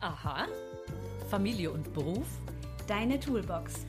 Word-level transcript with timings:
Aha. 0.00 0.46
Familie 1.28 1.72
und 1.72 1.92
Beruf 1.92 2.26
Deine 2.86 3.18
Toolbox 3.18 3.84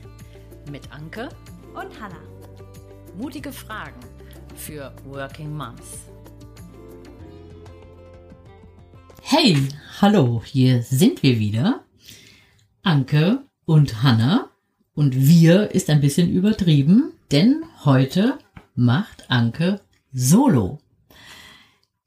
mit 0.68 0.90
Anke. 0.92 1.28
und 1.72 2.00
Hannah. 2.00 2.20
Mutige 3.16 3.52
Fragen 3.52 4.00
für 4.56 4.92
Working 5.04 5.56
Moms. 5.56 6.06
Hey, 9.22 9.56
hallo, 10.00 10.42
hier 10.44 10.82
sind 10.82 11.22
wir 11.22 11.38
wieder. 11.38 11.84
Anke 12.82 13.44
und 13.64 14.02
Hanna. 14.02 14.50
Und 14.94 15.14
wir 15.14 15.70
ist 15.70 15.88
ein 15.90 16.00
bisschen 16.00 16.28
übertrieben, 16.28 17.12
denn 17.30 17.62
heute 17.84 18.38
macht 18.74 19.30
Anke 19.30 19.80
Solo. 20.12 20.80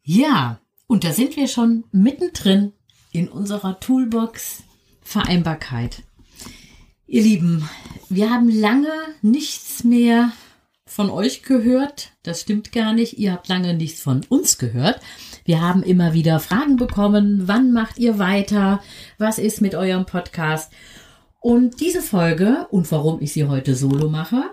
Ja, 0.04 0.60
und 0.88 1.06
da 1.06 1.14
sind 1.14 1.38
wir 1.38 1.48
schon 1.48 1.86
mittendrin 1.94 2.74
in 3.14 3.30
unserer 3.30 3.80
Toolbox 3.80 4.64
Vereinbarkeit. 5.02 6.04
Ihr 7.08 7.22
Lieben, 7.22 7.70
wir 8.10 8.30
haben 8.30 8.50
lange 8.50 8.92
nichts 9.22 9.84
mehr 9.84 10.32
von 10.86 11.10
euch 11.10 11.44
gehört. 11.44 12.12
Das 12.24 12.42
stimmt 12.42 12.72
gar 12.72 12.94
nicht. 12.94 13.18
Ihr 13.18 13.32
habt 13.32 13.48
lange 13.48 13.74
nichts 13.74 14.02
von 14.02 14.22
uns 14.30 14.58
gehört. 14.58 15.00
Wir 15.46 15.62
haben 15.62 15.84
immer 15.84 16.14
wieder 16.14 16.40
Fragen 16.40 16.76
bekommen. 16.76 17.48
Wann 17.48 17.72
macht 17.72 18.00
ihr 18.00 18.20
weiter? 18.20 18.82
Was 19.18 19.38
ist 19.38 19.62
mit 19.62 19.76
eurem 19.76 20.06
Podcast? 20.06 20.72
Und 21.40 21.82
diese 21.82 22.02
Folge 22.02 22.68
und 22.72 22.92
warum 22.92 23.22
ich 23.22 23.34
sie 23.34 23.46
heute 23.46 23.76
solo 23.76 24.10
mache, 24.10 24.44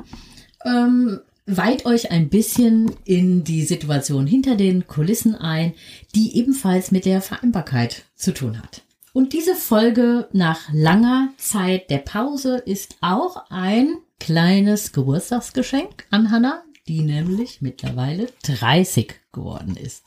ähm, 0.66 1.20
weiht 1.56 1.86
euch 1.86 2.10
ein 2.10 2.28
bisschen 2.28 2.92
in 3.04 3.44
die 3.44 3.64
Situation 3.64 4.26
hinter 4.26 4.56
den 4.56 4.86
Kulissen 4.86 5.34
ein, 5.34 5.74
die 6.14 6.36
ebenfalls 6.36 6.90
mit 6.90 7.04
der 7.04 7.20
Vereinbarkeit 7.20 8.04
zu 8.14 8.32
tun 8.32 8.58
hat. 8.58 8.82
Und 9.12 9.32
diese 9.32 9.56
Folge 9.56 10.28
nach 10.32 10.72
langer 10.72 11.30
Zeit 11.36 11.90
der 11.90 11.98
Pause 11.98 12.58
ist 12.58 12.96
auch 13.00 13.50
ein 13.50 13.96
kleines 14.20 14.92
Geburtstagsgeschenk 14.92 16.06
an 16.10 16.30
Hannah, 16.30 16.62
die 16.86 17.00
nämlich 17.00 17.60
mittlerweile 17.60 18.28
30 18.44 19.14
geworden 19.32 19.76
ist. 19.76 20.04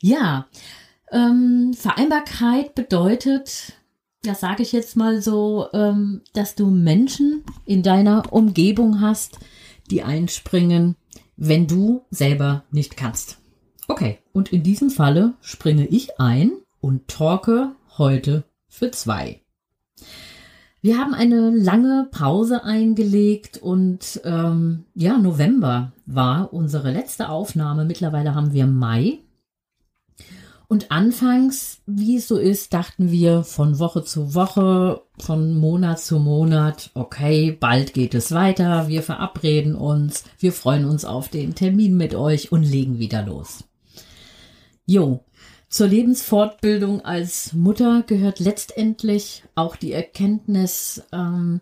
Ja, 0.00 0.46
ähm, 1.10 1.74
Vereinbarkeit 1.74 2.74
bedeutet, 2.74 3.74
das 4.22 4.40
sage 4.40 4.62
ich 4.62 4.72
jetzt 4.72 4.96
mal 4.96 5.20
so, 5.20 5.68
ähm, 5.74 6.22
dass 6.32 6.54
du 6.54 6.66
Menschen 6.66 7.44
in 7.66 7.82
deiner 7.82 8.32
Umgebung 8.32 9.00
hast, 9.00 9.38
die 9.92 10.02
einspringen, 10.02 10.96
wenn 11.36 11.66
du 11.66 12.04
selber 12.10 12.64
nicht 12.70 12.96
kannst. 12.96 13.38
Okay, 13.88 14.18
und 14.32 14.52
in 14.52 14.62
diesem 14.62 14.90
Falle 14.90 15.34
springe 15.40 15.86
ich 15.86 16.18
ein 16.18 16.52
und 16.80 17.08
talke 17.08 17.72
heute 17.98 18.44
für 18.68 18.90
zwei. 18.90 19.40
Wir 20.80 20.98
haben 20.98 21.14
eine 21.14 21.50
lange 21.50 22.08
Pause 22.10 22.64
eingelegt 22.64 23.58
und 23.58 24.20
ähm, 24.24 24.84
ja, 24.94 25.16
November 25.18 25.92
war 26.06 26.52
unsere 26.52 26.90
letzte 26.90 27.28
Aufnahme. 27.28 27.84
Mittlerweile 27.84 28.34
haben 28.34 28.52
wir 28.52 28.66
Mai. 28.66 29.20
Und 30.72 30.90
anfangs, 30.90 31.82
wie 31.84 32.16
es 32.16 32.28
so 32.28 32.38
ist, 32.38 32.72
dachten 32.72 33.10
wir 33.10 33.42
von 33.44 33.78
Woche 33.78 34.04
zu 34.04 34.34
Woche, 34.34 35.02
von 35.18 35.54
Monat 35.54 36.00
zu 36.00 36.18
Monat, 36.18 36.90
okay, 36.94 37.52
bald 37.52 37.92
geht 37.92 38.14
es 38.14 38.32
weiter, 38.32 38.88
wir 38.88 39.02
verabreden 39.02 39.74
uns, 39.74 40.24
wir 40.38 40.50
freuen 40.50 40.86
uns 40.86 41.04
auf 41.04 41.28
den 41.28 41.54
Termin 41.54 41.98
mit 41.98 42.14
euch 42.14 42.52
und 42.52 42.62
legen 42.62 42.98
wieder 42.98 43.22
los. 43.22 43.64
Jo, 44.86 45.22
zur 45.68 45.88
Lebensfortbildung 45.88 47.04
als 47.04 47.52
Mutter 47.52 48.02
gehört 48.06 48.40
letztendlich 48.40 49.42
auch 49.54 49.76
die 49.76 49.92
Erkenntnis, 49.92 51.02
ähm, 51.12 51.60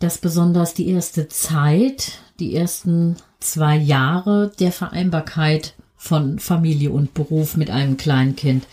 dass 0.00 0.18
besonders 0.18 0.74
die 0.74 0.88
erste 0.88 1.28
Zeit, 1.28 2.18
die 2.40 2.56
ersten 2.56 3.14
zwei 3.38 3.76
Jahre 3.76 4.50
der 4.58 4.72
Vereinbarkeit 4.72 5.76
von 6.02 6.40
Familie 6.40 6.90
und 6.90 7.14
Beruf 7.14 7.56
mit 7.56 7.70
einem 7.70 7.96
kleinen 7.96 8.34
Kind 8.34 8.66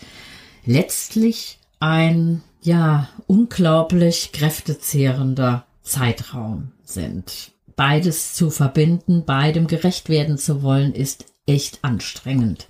letztlich 0.66 1.60
ein, 1.78 2.42
ja, 2.60 3.08
unglaublich 3.28 4.32
kräftezehrender 4.32 5.64
Zeitraum 5.80 6.72
sind. 6.82 7.52
Beides 7.76 8.34
zu 8.34 8.50
verbinden, 8.50 9.24
beidem 9.26 9.68
gerecht 9.68 10.08
werden 10.08 10.38
zu 10.38 10.64
wollen, 10.64 10.92
ist 10.92 11.26
echt 11.46 11.78
anstrengend. 11.82 12.66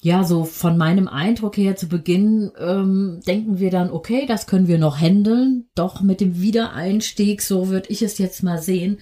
Ja, 0.00 0.24
so 0.24 0.44
von 0.44 0.78
meinem 0.78 1.06
Eindruck 1.06 1.58
her 1.58 1.76
zu 1.76 1.86
Beginn 1.86 2.50
ähm, 2.58 3.20
denken 3.26 3.58
wir 3.58 3.70
dann, 3.70 3.90
okay, 3.90 4.24
das 4.26 4.46
können 4.46 4.68
wir 4.68 4.78
noch 4.78 4.98
handeln. 4.98 5.66
Doch 5.74 6.00
mit 6.00 6.22
dem 6.22 6.40
Wiedereinstieg, 6.40 7.42
so 7.42 7.68
würde 7.68 7.90
ich 7.90 8.00
es 8.00 8.16
jetzt 8.16 8.42
mal 8.42 8.60
sehen, 8.60 8.98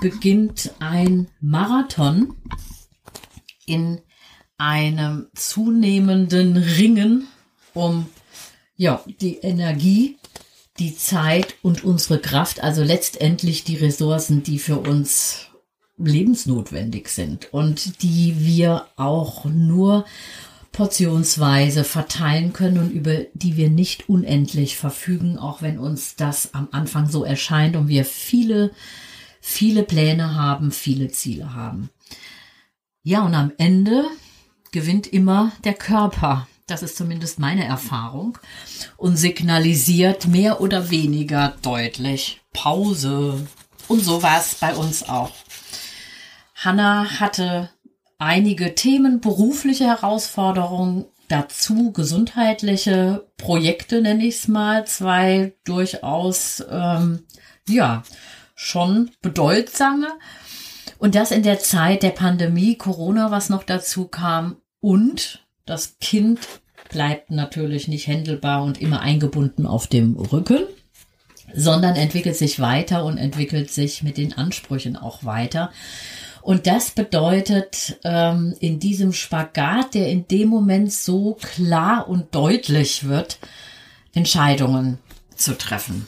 beginnt 0.00 0.72
ein 0.80 1.28
Marathon 1.40 2.34
in 3.66 4.00
einem 4.58 5.26
zunehmenden 5.34 6.56
Ringen 6.56 7.28
um 7.74 8.06
ja, 8.76 9.02
die 9.20 9.36
Energie, 9.36 10.16
die 10.78 10.96
Zeit 10.96 11.54
und 11.62 11.84
unsere 11.84 12.18
Kraft, 12.18 12.62
also 12.62 12.82
letztendlich 12.82 13.64
die 13.64 13.76
Ressourcen, 13.76 14.42
die 14.42 14.58
für 14.58 14.78
uns 14.78 15.46
lebensnotwendig 15.98 17.08
sind 17.08 17.52
und 17.52 18.02
die 18.02 18.34
wir 18.38 18.86
auch 18.96 19.46
nur 19.46 20.04
portionsweise 20.72 21.84
verteilen 21.84 22.52
können 22.52 22.78
und 22.78 22.90
über 22.90 23.20
die 23.32 23.56
wir 23.56 23.70
nicht 23.70 24.10
unendlich 24.10 24.76
verfügen, 24.76 25.38
auch 25.38 25.62
wenn 25.62 25.78
uns 25.78 26.16
das 26.16 26.52
am 26.52 26.68
Anfang 26.70 27.08
so 27.08 27.24
erscheint 27.24 27.76
und 27.76 27.88
wir 27.88 28.04
viele, 28.04 28.72
viele 29.40 29.84
Pläne 29.84 30.34
haben, 30.34 30.70
viele 30.70 31.08
Ziele 31.08 31.54
haben. 31.54 31.88
Ja, 33.08 33.20
und 33.20 33.36
am 33.36 33.52
Ende 33.56 34.04
gewinnt 34.72 35.06
immer 35.06 35.52
der 35.62 35.74
Körper. 35.74 36.48
Das 36.66 36.82
ist 36.82 36.96
zumindest 36.96 37.38
meine 37.38 37.64
Erfahrung. 37.64 38.36
Und 38.96 39.16
signalisiert 39.16 40.26
mehr 40.26 40.60
oder 40.60 40.90
weniger 40.90 41.54
deutlich 41.62 42.40
Pause. 42.52 43.46
Und 43.86 44.00
so 44.00 44.24
war 44.24 44.40
es 44.40 44.56
bei 44.56 44.74
uns 44.74 45.08
auch. 45.08 45.30
Hanna 46.56 47.20
hatte 47.20 47.70
einige 48.18 48.74
Themen, 48.74 49.20
berufliche 49.20 49.84
Herausforderungen, 49.84 51.04
dazu 51.28 51.92
gesundheitliche 51.92 53.28
Projekte, 53.36 54.02
nenne 54.02 54.26
ich 54.26 54.34
es 54.34 54.48
mal, 54.48 54.84
zwei 54.84 55.54
durchaus, 55.62 56.60
ähm, 56.68 57.24
ja, 57.68 58.02
schon 58.56 59.12
bedeutsame. 59.22 60.08
Und 60.98 61.14
das 61.14 61.30
in 61.30 61.42
der 61.42 61.58
Zeit 61.58 62.02
der 62.02 62.10
Pandemie, 62.10 62.76
Corona, 62.76 63.30
was 63.30 63.48
noch 63.48 63.62
dazu 63.62 64.06
kam. 64.08 64.56
Und 64.80 65.46
das 65.64 65.98
Kind 66.00 66.40
bleibt 66.88 67.30
natürlich 67.30 67.88
nicht 67.88 68.06
händelbar 68.06 68.62
und 68.62 68.80
immer 68.80 69.00
eingebunden 69.00 69.66
auf 69.66 69.86
dem 69.86 70.16
Rücken, 70.16 70.64
sondern 71.54 71.96
entwickelt 71.96 72.36
sich 72.36 72.60
weiter 72.60 73.04
und 73.04 73.18
entwickelt 73.18 73.70
sich 73.70 74.02
mit 74.02 74.16
den 74.16 74.32
Ansprüchen 74.32 74.96
auch 74.96 75.24
weiter. 75.24 75.70
Und 76.42 76.68
das 76.68 76.92
bedeutet 76.92 77.98
ähm, 78.04 78.54
in 78.60 78.78
diesem 78.78 79.12
Spagat, 79.12 79.94
der 79.94 80.08
in 80.08 80.28
dem 80.28 80.48
Moment 80.48 80.92
so 80.92 81.34
klar 81.34 82.08
und 82.08 82.34
deutlich 82.34 83.08
wird, 83.08 83.38
Entscheidungen 84.14 84.98
zu 85.34 85.58
treffen. 85.58 86.06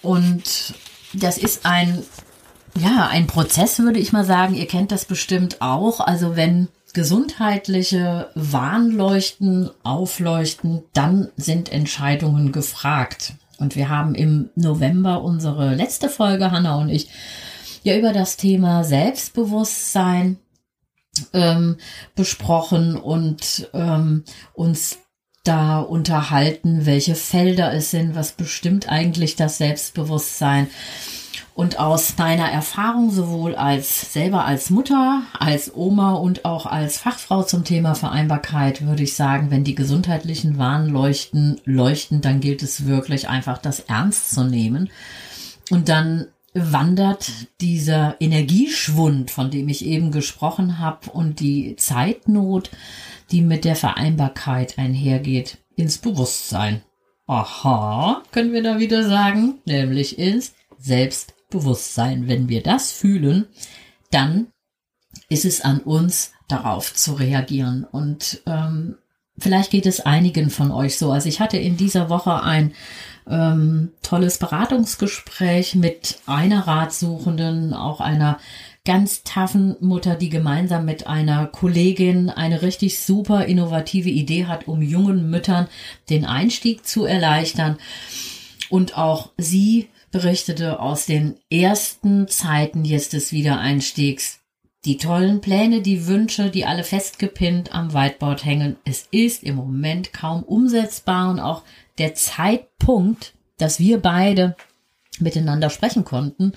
Und 0.00 0.74
das 1.12 1.36
ist 1.36 1.66
ein 1.66 2.02
ja, 2.78 3.08
ein 3.08 3.26
Prozess 3.26 3.78
würde 3.78 3.98
ich 3.98 4.12
mal 4.12 4.24
sagen. 4.24 4.54
Ihr 4.54 4.66
kennt 4.66 4.92
das 4.92 5.04
bestimmt 5.04 5.60
auch. 5.60 6.00
Also 6.00 6.36
wenn 6.36 6.68
gesundheitliche 6.92 8.30
Warnleuchten 8.34 9.70
aufleuchten, 9.82 10.82
dann 10.92 11.28
sind 11.36 11.72
Entscheidungen 11.72 12.52
gefragt. 12.52 13.34
Und 13.58 13.76
wir 13.76 13.88
haben 13.88 14.14
im 14.14 14.50
November 14.54 15.22
unsere 15.22 15.74
letzte 15.74 16.08
Folge, 16.08 16.50
Hanna 16.50 16.76
und 16.78 16.88
ich, 16.88 17.08
ja 17.82 17.96
über 17.96 18.12
das 18.12 18.36
Thema 18.36 18.84
Selbstbewusstsein 18.84 20.38
ähm, 21.32 21.76
besprochen 22.14 22.96
und 22.96 23.70
ähm, 23.74 24.24
uns 24.54 24.98
da 25.44 25.80
unterhalten, 25.80 26.86
welche 26.86 27.14
Felder 27.14 27.72
es 27.72 27.90
sind, 27.90 28.14
was 28.14 28.32
bestimmt 28.32 28.88
eigentlich 28.88 29.34
das 29.36 29.58
Selbstbewusstsein. 29.58 30.68
Und 31.54 31.78
aus 31.78 32.16
meiner 32.16 32.50
Erfahrung 32.50 33.10
sowohl 33.10 33.54
als 33.54 34.12
selber 34.12 34.46
als 34.46 34.70
Mutter, 34.70 35.22
als 35.38 35.74
Oma 35.74 36.14
und 36.14 36.46
auch 36.46 36.64
als 36.64 36.96
Fachfrau 36.96 37.42
zum 37.42 37.64
Thema 37.64 37.94
Vereinbarkeit 37.94 38.86
würde 38.86 39.02
ich 39.02 39.14
sagen, 39.14 39.50
wenn 39.50 39.62
die 39.62 39.74
gesundheitlichen 39.74 40.56
Warnleuchten 40.56 41.60
leuchten, 41.64 42.22
dann 42.22 42.40
gilt 42.40 42.62
es 42.62 42.86
wirklich 42.86 43.28
einfach, 43.28 43.58
das 43.58 43.80
ernst 43.80 44.34
zu 44.34 44.44
nehmen 44.44 44.88
und 45.70 45.90
dann 45.90 46.28
wandert 46.54 47.30
dieser 47.60 48.16
Energieschwund, 48.20 49.30
von 49.30 49.50
dem 49.50 49.68
ich 49.68 49.84
eben 49.84 50.10
gesprochen 50.10 50.78
habe, 50.78 51.10
und 51.10 51.40
die 51.40 51.76
Zeitnot, 51.76 52.70
die 53.30 53.42
mit 53.42 53.64
der 53.64 53.76
Vereinbarkeit 53.76 54.78
einhergeht, 54.78 55.58
ins 55.76 55.98
Bewusstsein. 55.98 56.82
Aha, 57.26 58.22
können 58.32 58.52
wir 58.52 58.62
da 58.62 58.78
wieder 58.78 59.08
sagen, 59.08 59.60
nämlich 59.64 60.18
ins 60.18 60.52
Selbstbewusstsein. 61.52 62.28
Wenn 62.28 62.48
wir 62.48 62.62
das 62.62 62.90
fühlen, 62.90 63.46
dann 64.10 64.48
ist 65.28 65.44
es 65.44 65.60
an 65.60 65.80
uns, 65.80 66.32
darauf 66.48 66.94
zu 66.94 67.14
reagieren. 67.14 67.84
Und 67.90 68.42
ähm, 68.46 68.96
vielleicht 69.38 69.70
geht 69.70 69.86
es 69.86 70.00
einigen 70.00 70.50
von 70.50 70.70
euch 70.70 70.98
so. 70.98 71.12
Also 71.12 71.28
ich 71.28 71.40
hatte 71.40 71.56
in 71.56 71.76
dieser 71.76 72.10
Woche 72.10 72.42
ein 72.42 72.72
ähm, 73.28 73.92
tolles 74.02 74.38
Beratungsgespräch 74.38 75.74
mit 75.74 76.18
einer 76.26 76.66
Ratsuchenden, 76.66 77.72
auch 77.72 78.00
einer 78.00 78.38
ganz 78.84 79.22
taffen 79.22 79.76
Mutter, 79.80 80.16
die 80.16 80.28
gemeinsam 80.28 80.84
mit 80.84 81.06
einer 81.06 81.46
Kollegin 81.46 82.30
eine 82.30 82.62
richtig 82.62 83.00
super 83.00 83.44
innovative 83.46 84.10
Idee 84.10 84.46
hat, 84.46 84.66
um 84.66 84.82
jungen 84.82 85.30
Müttern 85.30 85.68
den 86.10 86.24
Einstieg 86.24 86.84
zu 86.84 87.04
erleichtern. 87.04 87.78
Und 88.68 88.98
auch 88.98 89.30
sie 89.38 89.88
berichtete 90.12 90.78
aus 90.78 91.06
den 91.06 91.36
ersten 91.50 92.28
Zeiten 92.28 92.84
jetzt 92.84 93.14
des 93.14 93.32
Wiedereinstiegs. 93.32 94.38
Die 94.84 94.98
tollen 94.98 95.40
Pläne, 95.40 95.80
die 95.80 96.06
Wünsche, 96.06 96.50
die 96.50 96.64
alle 96.64 96.84
festgepinnt 96.84 97.74
am 97.74 97.94
Whiteboard 97.94 98.44
hängen. 98.44 98.76
Es 98.84 99.08
ist 99.10 99.42
im 99.42 99.56
Moment 99.56 100.12
kaum 100.12 100.42
umsetzbar 100.42 101.30
und 101.30 101.40
auch 101.40 101.62
der 101.98 102.14
Zeitpunkt, 102.14 103.32
dass 103.58 103.78
wir 103.78 104.00
beide 104.00 104.56
miteinander 105.18 105.70
sprechen 105.70 106.04
konnten, 106.04 106.52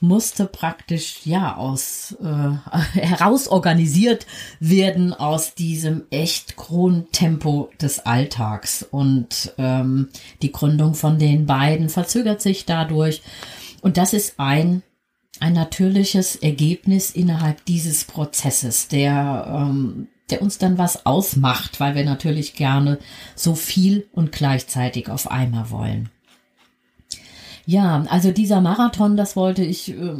musste 0.00 0.46
praktisch 0.46 1.20
ja 1.24 1.56
aus 1.56 2.16
äh, 2.22 2.98
herausorganisiert 2.98 4.26
werden 4.60 5.12
aus 5.12 5.54
diesem 5.54 6.04
echt 6.10 6.56
hohen 6.68 7.10
Tempo 7.12 7.70
des 7.80 8.00
Alltags 8.00 8.82
und 8.82 9.54
ähm, 9.58 10.08
die 10.42 10.52
Gründung 10.52 10.94
von 10.94 11.18
den 11.18 11.46
beiden 11.46 11.88
verzögert 11.88 12.42
sich 12.42 12.64
dadurch 12.66 13.22
und 13.82 13.96
das 13.96 14.12
ist 14.12 14.34
ein 14.38 14.82
ein 15.38 15.52
natürliches 15.52 16.36
Ergebnis 16.36 17.10
innerhalb 17.10 17.64
dieses 17.66 18.04
Prozesses, 18.04 18.88
der 18.88 19.46
ähm, 19.48 20.08
der 20.30 20.42
uns 20.42 20.58
dann 20.58 20.76
was 20.76 21.06
ausmacht, 21.06 21.78
weil 21.78 21.94
wir 21.94 22.04
natürlich 22.04 22.54
gerne 22.54 22.98
so 23.34 23.54
viel 23.54 24.08
und 24.12 24.32
gleichzeitig 24.32 25.08
auf 25.08 25.30
einmal 25.30 25.70
wollen. 25.70 26.10
Ja, 27.68 28.04
also 28.08 28.30
dieser 28.30 28.60
Marathon, 28.60 29.16
das 29.16 29.34
wollte 29.34 29.64
ich 29.64 29.90
äh, 29.90 30.14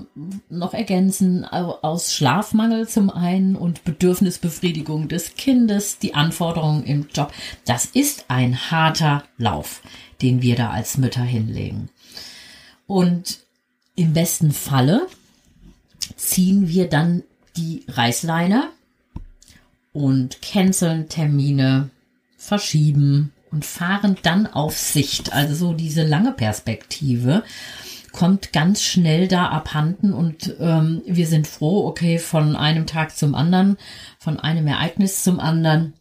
noch 0.50 0.74
ergänzen, 0.74 1.44
aus 1.44 2.12
Schlafmangel 2.12 2.88
zum 2.88 3.08
einen 3.08 3.54
und 3.54 3.84
Bedürfnisbefriedigung 3.84 5.06
des 5.06 5.36
Kindes, 5.36 6.00
die 6.00 6.14
Anforderungen 6.14 6.82
im 6.82 7.06
Job. 7.14 7.32
Das 7.64 7.84
ist 7.84 8.24
ein 8.26 8.72
harter 8.72 9.22
Lauf, 9.38 9.82
den 10.22 10.42
wir 10.42 10.56
da 10.56 10.70
als 10.70 10.98
Mütter 10.98 11.22
hinlegen. 11.22 11.88
Und 12.88 13.38
im 13.94 14.12
besten 14.12 14.50
Falle 14.50 15.06
ziehen 16.16 16.68
wir 16.68 16.88
dann 16.88 17.22
die 17.56 17.84
Reißleine 17.86 18.70
und 19.92 20.42
canceln 20.42 21.08
Termine, 21.08 21.90
verschieben 22.36 23.32
und 23.50 23.64
fahren 23.64 24.16
dann 24.22 24.46
auf 24.46 24.78
Sicht. 24.78 25.32
Also 25.32 25.54
so 25.54 25.72
diese 25.72 26.02
lange 26.02 26.32
Perspektive 26.32 27.42
kommt 28.12 28.52
ganz 28.52 28.82
schnell 28.82 29.28
da 29.28 29.48
abhanden 29.48 30.12
und 30.12 30.56
ähm, 30.58 31.02
wir 31.06 31.26
sind 31.26 31.46
froh, 31.46 31.86
okay, 31.86 32.18
von 32.18 32.56
einem 32.56 32.86
Tag 32.86 33.14
zum 33.16 33.34
anderen, 33.34 33.76
von 34.18 34.40
einem 34.40 34.66
Ereignis 34.66 35.22
zum 35.22 35.38
anderen, 35.38 35.92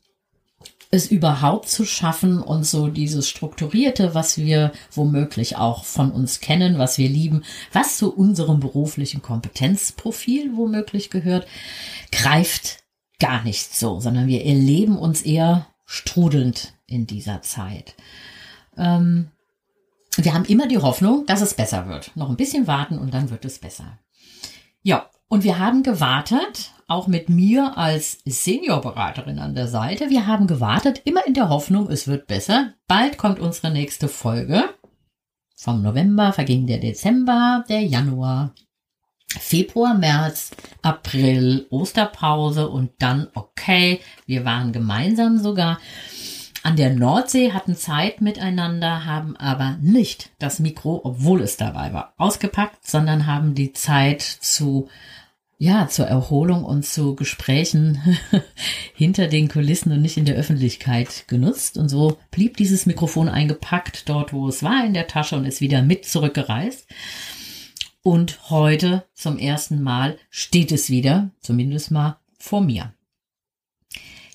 es 0.91 1.11
überhaupt 1.11 1.67
zu 1.67 1.85
schaffen 1.85 2.41
und 2.41 2.65
so 2.65 2.87
dieses 2.87 3.27
Strukturierte, 3.27 4.15
was 4.15 4.37
wir 4.37 4.71
womöglich 4.91 5.57
auch 5.57 5.83
von 5.83 6.11
uns 6.11 6.39
kennen, 6.39 6.77
was 6.77 6.97
wir 6.97 7.09
lieben, 7.09 7.43
was 7.73 7.97
zu 7.97 8.15
unserem 8.15 8.61
beruflichen 8.61 9.21
Kompetenzprofil 9.21 10.55
womöglich 10.55 11.09
gehört, 11.09 11.47
greift 12.11 12.83
gar 13.19 13.43
nicht 13.43 13.75
so, 13.75 13.99
sondern 13.99 14.27
wir 14.27 14.45
erleben 14.45 14.97
uns 14.97 15.21
eher 15.21 15.67
strudelnd 15.85 16.74
in 16.87 17.07
dieser 17.07 17.41
Zeit. 17.41 17.95
Ähm, 18.77 19.29
wir 20.17 20.33
haben 20.33 20.45
immer 20.45 20.67
die 20.67 20.77
Hoffnung, 20.77 21.25
dass 21.25 21.41
es 21.41 21.53
besser 21.53 21.87
wird. 21.87 22.15
Noch 22.15 22.29
ein 22.29 22.37
bisschen 22.37 22.67
warten 22.67 22.97
und 22.97 23.13
dann 23.13 23.29
wird 23.29 23.45
es 23.45 23.59
besser. 23.59 23.99
Ja, 24.81 25.09
und 25.27 25.43
wir 25.43 25.59
haben 25.59 25.83
gewartet, 25.83 26.71
auch 26.87 27.07
mit 27.07 27.29
mir 27.29 27.77
als 27.77 28.19
Seniorberaterin 28.25 29.39
an 29.39 29.55
der 29.55 29.67
Seite. 29.67 30.09
Wir 30.09 30.27
haben 30.27 30.47
gewartet, 30.47 31.01
immer 31.03 31.25
in 31.25 31.33
der 31.33 31.49
Hoffnung, 31.49 31.89
es 31.89 32.07
wird 32.07 32.27
besser. 32.27 32.73
Bald 32.87 33.17
kommt 33.17 33.39
unsere 33.39 33.71
nächste 33.71 34.07
Folge. 34.07 34.63
Vom 35.55 35.81
November 35.81 36.31
verging 36.31 36.67
der 36.67 36.77
Dezember, 36.77 37.63
der 37.67 37.81
Januar, 37.81 38.53
Februar, 39.39 39.95
März, 39.95 40.51
April, 40.81 41.65
Osterpause 41.69 42.69
und 42.69 42.91
dann, 42.99 43.27
okay, 43.33 43.99
wir 44.25 44.45
waren 44.45 44.71
gemeinsam 44.71 45.39
sogar 45.39 45.79
an 46.65 46.75
der 46.75 46.89
Nordsee, 46.89 47.51
hatten 47.51 47.75
Zeit 47.75 48.21
miteinander, 48.21 49.05
haben 49.05 49.37
aber 49.37 49.77
nicht 49.81 50.31
das 50.39 50.57
Mikro, 50.57 50.99
obwohl 51.03 51.41
es 51.41 51.57
dabei 51.57 51.93
war, 51.93 52.15
ausgepackt, 52.17 52.87
sondern 52.87 53.27
haben 53.27 53.53
die 53.53 53.71
Zeit 53.71 54.23
zu 54.23 54.89
ja, 55.57 55.87
zur 55.87 56.07
Erholung 56.07 56.65
und 56.65 56.83
zu 56.83 57.15
Gesprächen 57.15 58.01
hinter 58.95 59.27
den 59.27 59.47
Kulissen 59.47 59.91
und 59.91 60.01
nicht 60.01 60.17
in 60.17 60.25
der 60.25 60.35
Öffentlichkeit 60.35 61.27
genutzt. 61.27 61.77
Und 61.77 61.87
so 61.87 62.17
blieb 62.31 62.57
dieses 62.57 62.85
Mikrofon 62.85 63.29
eingepackt 63.29 64.09
dort, 64.09 64.33
wo 64.33 64.49
es 64.49 64.63
war, 64.63 64.83
in 64.85 64.93
der 64.93 65.07
Tasche 65.07 65.37
und 65.37 65.45
ist 65.45 65.61
wieder 65.61 65.81
mit 65.81 66.05
zurückgereist. 66.05 66.87
Und 68.01 68.49
heute 68.49 69.05
zum 69.13 69.37
ersten 69.37 69.81
Mal 69.81 70.17
steht 70.29 70.71
es 70.71 70.89
wieder, 70.89 71.29
zumindest 71.39 71.91
mal 71.91 72.17
vor 72.37 72.61
mir. 72.61 72.93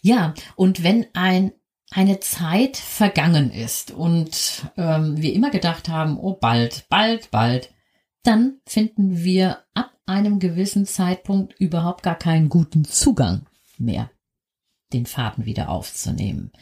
Ja, 0.00 0.32
und 0.56 0.82
wenn 0.82 1.06
ein 1.12 1.53
eine 1.91 2.21
Zeit 2.21 2.77
vergangen 2.77 3.51
ist 3.51 3.91
und 3.91 4.65
ähm, 4.77 5.21
wir 5.21 5.33
immer 5.33 5.51
gedacht 5.51 5.89
haben, 5.89 6.19
oh 6.19 6.35
bald, 6.35 6.87
bald, 6.89 7.31
bald, 7.31 7.75
dann 8.23 8.61
finden 8.67 9.25
wir 9.25 9.59
ab 9.75 9.91
einem 10.07 10.39
gewissen 10.39 10.87
Zeitpunkt 10.87 11.59
überhaupt 11.59 12.03
gar 12.03 12.17
keinen 12.17 12.49
guten 12.49 12.85
Zugang 12.85 13.47
mehr, 13.79 14.11
den 14.93 15.07
Faden 15.07 15.47
wieder 15.47 15.69
aufzunehmen. 15.69 16.53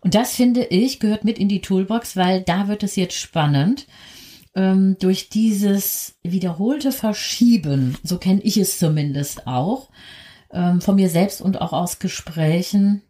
Und 0.00 0.14
das 0.14 0.34
finde 0.34 0.64
ich 0.64 1.00
gehört 1.00 1.24
mit 1.24 1.38
in 1.38 1.48
die 1.48 1.60
Toolbox, 1.60 2.16
weil 2.16 2.42
da 2.42 2.68
wird 2.68 2.82
es 2.82 2.96
jetzt 2.96 3.16
spannend 3.16 3.86
ähm, 4.54 4.96
durch 5.00 5.28
dieses 5.28 6.18
wiederholte 6.22 6.92
Verschieben, 6.92 7.96
so 8.02 8.18
kenne 8.18 8.42
ich 8.42 8.56
es 8.56 8.78
zumindest 8.78 9.46
auch, 9.46 9.90
ähm, 10.52 10.80
von 10.80 10.96
mir 10.96 11.08
selbst 11.08 11.40
und 11.40 11.60
auch 11.60 11.72
aus 11.72 11.98
Gesprächen, 11.98 13.02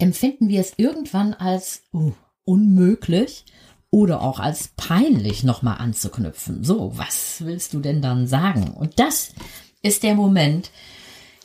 empfinden 0.00 0.48
wir 0.48 0.60
es 0.60 0.74
irgendwann 0.76 1.34
als 1.34 1.82
uh, 1.92 2.12
unmöglich 2.44 3.44
oder 3.90 4.22
auch 4.22 4.40
als 4.40 4.68
peinlich 4.76 5.44
nochmal 5.44 5.78
anzuknüpfen. 5.78 6.64
So, 6.64 6.96
was 6.96 7.44
willst 7.44 7.74
du 7.74 7.80
denn 7.80 8.02
dann 8.02 8.26
sagen? 8.26 8.70
Und 8.70 8.98
das 8.98 9.32
ist 9.82 10.02
der 10.02 10.14
Moment, 10.14 10.70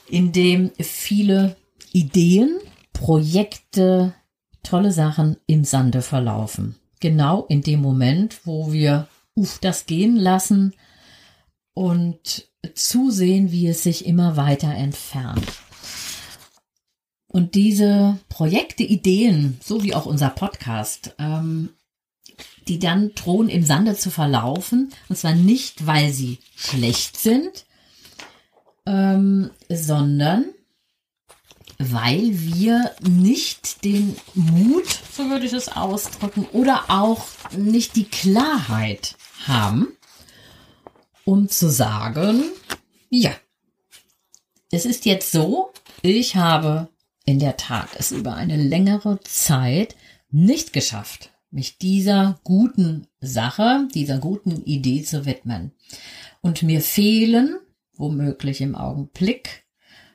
in 0.08 0.32
dem 0.32 0.70
viele 0.78 1.56
Ideen, 1.92 2.58
Projekte, 2.92 4.14
tolle 4.62 4.92
Sachen 4.92 5.36
im 5.46 5.64
Sande 5.64 6.02
verlaufen 6.02 6.76
genau 7.00 7.44
in 7.48 7.62
dem 7.62 7.80
Moment, 7.80 8.40
wo 8.44 8.72
wir 8.72 9.08
uff, 9.34 9.58
das 9.58 9.86
gehen 9.86 10.16
lassen 10.16 10.74
und 11.74 12.48
zusehen, 12.74 13.52
wie 13.52 13.68
es 13.68 13.82
sich 13.82 14.06
immer 14.06 14.36
weiter 14.36 14.74
entfernt. 14.74 15.46
Und 17.36 17.54
diese 17.54 18.18
Projekte, 18.30 18.82
Ideen, 18.82 19.60
so 19.62 19.82
wie 19.82 19.94
auch 19.94 20.06
unser 20.06 20.30
Podcast, 20.30 21.14
ähm, 21.18 21.68
die 22.66 22.78
dann 22.78 23.14
drohen 23.14 23.50
im 23.50 23.62
Sande 23.62 23.94
zu 23.94 24.10
verlaufen, 24.10 24.90
und 25.10 25.16
zwar 25.16 25.34
nicht, 25.34 25.86
weil 25.86 26.14
sie 26.14 26.38
schlecht 26.56 27.18
sind, 27.18 27.66
ähm, 28.86 29.50
sondern 29.68 30.46
weil 31.76 32.40
wir 32.40 32.92
nicht 33.06 33.84
den 33.84 34.16
Mut, 34.32 34.88
so 35.14 35.28
würde 35.28 35.44
ich 35.44 35.52
es 35.52 35.68
ausdrücken, 35.68 36.46
oder 36.52 36.84
auch 36.88 37.26
nicht 37.54 37.96
die 37.96 38.08
Klarheit 38.08 39.14
haben, 39.46 39.88
um 41.26 41.50
zu 41.50 41.68
sagen, 41.68 42.44
ja, 43.10 43.32
es 44.70 44.86
ist 44.86 45.04
jetzt 45.04 45.32
so, 45.32 45.70
ich 46.00 46.34
habe 46.34 46.88
in 47.26 47.40
der 47.40 47.56
Tat 47.58 47.88
es 47.98 48.12
über 48.12 48.34
eine 48.34 48.56
längere 48.56 49.20
Zeit 49.20 49.96
nicht 50.30 50.72
geschafft, 50.72 51.32
mich 51.50 51.76
dieser 51.76 52.40
guten 52.44 53.08
Sache, 53.20 53.88
dieser 53.94 54.18
guten 54.18 54.64
Idee 54.64 55.02
zu 55.02 55.26
widmen. 55.26 55.72
Und 56.40 56.62
mir 56.62 56.80
fehlen, 56.80 57.58
womöglich 57.96 58.60
im 58.60 58.74
Augenblick, 58.74 59.66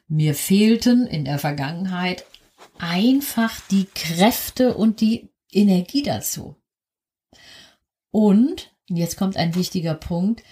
mir 0.07 0.33
fehlten 0.33 1.05
in 1.05 1.25
der 1.25 1.37
Vergangenheit 1.37 2.25
einfach 2.79 3.59
die 3.69 3.85
Kräfte 3.93 4.75
und 4.75 5.01
die 5.01 5.29
Energie 5.51 6.03
dazu. 6.03 6.55
Und, 8.11 8.73
jetzt 8.87 9.17
kommt 9.17 9.37
ein 9.37 9.55
wichtiger 9.55 9.95
Punkt, 9.95 10.43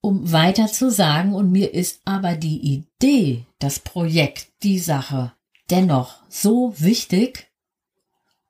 um 0.00 0.32
weiter 0.32 0.66
zu 0.66 0.90
sagen, 0.90 1.34
und 1.34 1.50
mir 1.50 1.72
ist 1.72 2.00
aber 2.04 2.36
die 2.36 2.60
Idee, 2.74 3.46
das 3.58 3.78
Projekt, 3.78 4.48
die 4.62 4.78
Sache 4.78 5.32
dennoch 5.70 6.22
so 6.28 6.74
wichtig, 6.78 7.50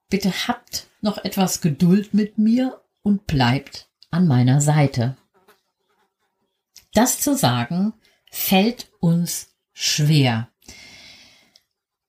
bitte 0.08 0.48
habt 0.48 0.86
noch 1.00 1.18
etwas 1.18 1.60
Geduld 1.60 2.14
mit 2.14 2.38
mir 2.38 2.80
und 3.02 3.26
bleibt 3.26 3.88
an 4.10 4.26
meiner 4.26 4.60
Seite. 4.60 5.16
Das 6.94 7.20
zu 7.20 7.36
sagen 7.36 7.92
fällt 8.30 8.90
uns 9.00 9.48
schwer 9.72 10.48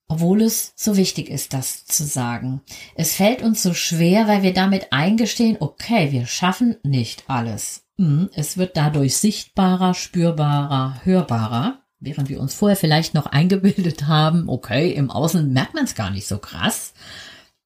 obwohl 0.07 0.41
es 0.41 0.73
so 0.75 0.95
wichtig 0.95 1.29
ist, 1.29 1.53
das 1.53 1.85
zu 1.85 2.03
sagen. 2.05 2.61
Es 2.95 3.15
fällt 3.15 3.41
uns 3.41 3.61
so 3.61 3.73
schwer, 3.73 4.27
weil 4.27 4.41
wir 4.41 4.53
damit 4.53 4.93
eingestehen, 4.93 5.57
okay, 5.59 6.11
wir 6.11 6.25
schaffen 6.25 6.77
nicht 6.83 7.25
alles. 7.27 7.85
Hm, 7.97 8.29
es 8.33 8.57
wird 8.57 8.77
dadurch 8.77 9.17
sichtbarer, 9.17 9.93
spürbarer, 9.93 11.01
hörbarer, 11.03 11.83
während 11.99 12.29
wir 12.29 12.39
uns 12.39 12.53
vorher 12.53 12.77
vielleicht 12.77 13.13
noch 13.13 13.25
eingebildet 13.25 14.07
haben, 14.07 14.49
okay, 14.49 14.91
im 14.91 15.09
Außen 15.09 15.51
merkt 15.51 15.73
man 15.73 15.85
es 15.85 15.95
gar 15.95 16.11
nicht 16.11 16.27
so 16.27 16.37
krass. 16.37 16.93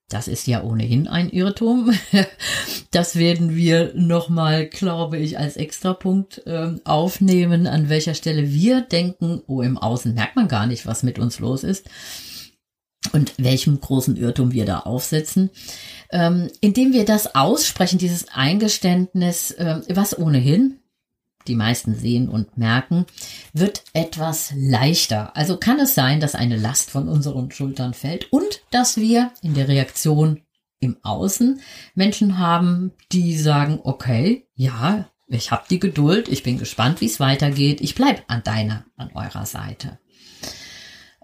Das 0.09 0.27
ist 0.27 0.45
ja 0.45 0.61
ohnehin 0.61 1.07
ein 1.07 1.29
Irrtum. 1.29 1.93
Das 2.91 3.15
werden 3.15 3.55
wir 3.55 3.93
nochmal, 3.95 4.67
glaube 4.67 5.17
ich, 5.17 5.39
als 5.39 5.55
Extrapunkt 5.55 6.45
äh, 6.45 6.73
aufnehmen, 6.83 7.65
an 7.65 7.87
welcher 7.87 8.15
Stelle 8.15 8.51
wir 8.51 8.81
denken, 8.81 9.41
oh, 9.47 9.61
im 9.61 9.77
Außen 9.77 10.13
merkt 10.13 10.35
man 10.35 10.49
gar 10.49 10.67
nicht, 10.67 10.85
was 10.85 11.01
mit 11.01 11.17
uns 11.17 11.39
los 11.39 11.63
ist 11.63 11.89
und 13.13 13.33
welchem 13.37 13.79
großen 13.79 14.17
Irrtum 14.17 14.51
wir 14.51 14.65
da 14.65 14.79
aufsetzen, 14.79 15.51
ähm, 16.11 16.49
indem 16.59 16.91
wir 16.91 17.05
das 17.05 17.33
aussprechen, 17.33 17.97
dieses 17.97 18.27
Eingeständnis, 18.27 19.51
äh, 19.51 19.79
was 19.87 20.17
ohnehin 20.19 20.80
die 21.47 21.55
meisten 21.55 21.95
sehen 21.95 22.29
und 22.29 22.57
merken, 22.57 23.05
wird 23.53 23.83
etwas 23.93 24.53
leichter. 24.55 25.35
Also 25.35 25.57
kann 25.57 25.79
es 25.79 25.95
sein, 25.95 26.19
dass 26.19 26.35
eine 26.35 26.57
Last 26.57 26.91
von 26.91 27.07
unseren 27.07 27.51
Schultern 27.51 27.93
fällt 27.93 28.31
und 28.31 28.61
dass 28.71 28.97
wir 28.97 29.31
in 29.41 29.53
der 29.53 29.67
Reaktion 29.67 30.41
im 30.79 30.97
Außen 31.03 31.61
Menschen 31.95 32.37
haben, 32.39 32.91
die 33.11 33.37
sagen, 33.37 33.79
okay, 33.83 34.47
ja, 34.55 35.09
ich 35.27 35.51
habe 35.51 35.63
die 35.69 35.79
Geduld, 35.79 36.27
ich 36.27 36.43
bin 36.43 36.57
gespannt, 36.57 36.99
wie 36.99 37.05
es 37.05 37.19
weitergeht, 37.19 37.79
ich 37.81 37.95
bleib 37.95 38.23
an 38.27 38.43
deiner, 38.43 38.85
an 38.97 39.11
eurer 39.13 39.45
Seite. 39.45 39.99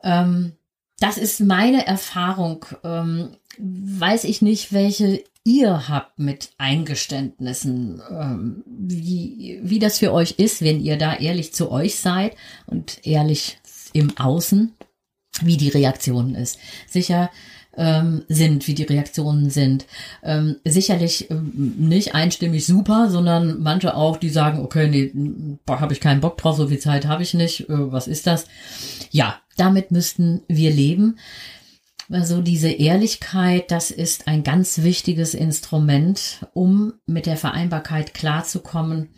Ähm, 0.03 0.53
das 0.99 1.17
ist 1.17 1.41
meine 1.41 1.85
Erfahrung. 1.85 2.65
Ähm, 2.83 3.35
weiß 3.59 4.23
ich 4.23 4.41
nicht, 4.41 4.71
welche 4.73 5.23
ihr 5.47 5.87
habt 5.87 6.19
mit 6.19 6.51
Eingeständnissen, 6.57 8.01
ähm, 8.11 8.63
wie, 8.65 9.61
wie 9.63 9.79
das 9.79 9.99
für 9.99 10.11
euch 10.11 10.31
ist, 10.31 10.61
wenn 10.61 10.81
ihr 10.81 10.97
da 10.97 11.15
ehrlich 11.15 11.53
zu 11.53 11.71
euch 11.71 11.95
seid 11.95 12.35
und 12.65 12.99
ehrlich 13.07 13.57
im 13.93 14.17
Außen, 14.17 14.73
wie 15.41 15.55
die 15.55 15.69
Reaktion 15.69 16.35
ist. 16.35 16.59
Sicher 16.85 17.29
ähm, 17.77 18.25
sind, 18.27 18.67
wie 18.67 18.73
die 18.73 18.83
Reaktionen 18.83 19.49
sind. 19.49 19.85
Ähm, 20.21 20.57
sicherlich 20.65 21.31
ähm, 21.31 21.75
nicht 21.77 22.13
einstimmig 22.13 22.65
super, 22.65 23.09
sondern 23.09 23.61
manche 23.61 23.95
auch, 23.95 24.17
die 24.17 24.29
sagen, 24.29 24.59
okay, 24.59 24.89
nee, 24.89 25.57
habe 25.69 25.93
ich 25.93 26.01
keinen 26.01 26.19
Bock 26.19 26.37
drauf, 26.37 26.57
so 26.57 26.67
viel 26.67 26.79
Zeit 26.79 27.07
habe 27.07 27.23
ich 27.23 27.33
nicht, 27.33 27.69
äh, 27.69 27.91
was 27.91 28.09
ist 28.09 28.27
das? 28.27 28.47
Ja, 29.11 29.39
damit 29.55 29.91
müssten 29.91 30.41
wir 30.49 30.71
leben. 30.71 31.17
Also 32.09 32.41
diese 32.41 32.69
Ehrlichkeit, 32.69 33.69
das 33.69 33.91
ist 33.91 34.27
ein 34.27 34.43
ganz 34.43 34.83
wichtiges 34.83 35.33
Instrument, 35.33 36.47
um 36.53 36.93
mit 37.05 37.25
der 37.25 37.35
Vereinbarkeit 37.35 38.13
klarzukommen. 38.13 39.09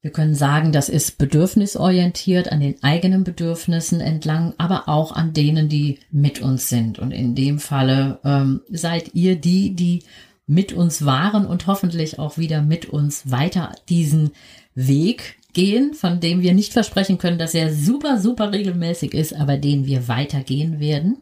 Wir 0.00 0.10
können 0.12 0.34
sagen, 0.34 0.72
das 0.72 0.88
ist 0.88 1.18
bedürfnisorientiert 1.18 2.50
an 2.50 2.60
den 2.60 2.82
eigenen 2.82 3.24
Bedürfnissen 3.24 4.00
entlang, 4.00 4.54
aber 4.58 4.88
auch 4.88 5.12
an 5.12 5.32
denen, 5.32 5.68
die 5.68 5.98
mit 6.10 6.40
uns 6.40 6.68
sind. 6.68 6.98
Und 6.98 7.10
in 7.10 7.34
dem 7.34 7.58
Falle 7.58 8.20
ähm, 8.24 8.62
seid 8.68 9.14
ihr 9.14 9.36
die, 9.36 9.74
die 9.74 10.04
mit 10.46 10.72
uns 10.72 11.04
waren 11.04 11.46
und 11.46 11.66
hoffentlich 11.66 12.18
auch 12.18 12.38
wieder 12.38 12.62
mit 12.62 12.86
uns 12.86 13.30
weiter 13.30 13.72
diesen 13.88 14.30
Weg 14.74 15.36
gehen, 15.52 15.94
von 15.94 16.20
dem 16.20 16.42
wir 16.42 16.54
nicht 16.54 16.72
versprechen 16.72 17.18
können, 17.18 17.38
dass 17.38 17.54
er 17.54 17.72
super, 17.72 18.20
super 18.20 18.52
regelmäßig 18.52 19.14
ist, 19.14 19.34
aber 19.34 19.56
den 19.56 19.84
wir 19.86 20.08
weitergehen 20.08 20.80
werden. 20.80 21.18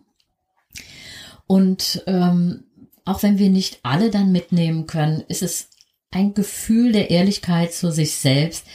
Und 1.46 2.02
ähm, 2.06 2.64
auch 3.04 3.22
wenn 3.22 3.38
wir 3.38 3.50
nicht 3.50 3.80
alle 3.82 4.10
dann 4.10 4.32
mitnehmen 4.32 4.86
können, 4.86 5.22
ist 5.28 5.42
es 5.42 5.70
ein 6.10 6.34
Gefühl 6.34 6.92
der 6.92 7.10
Ehrlichkeit 7.10 7.72
zu 7.72 7.90
sich 7.90 8.16
selbst, 8.16 8.66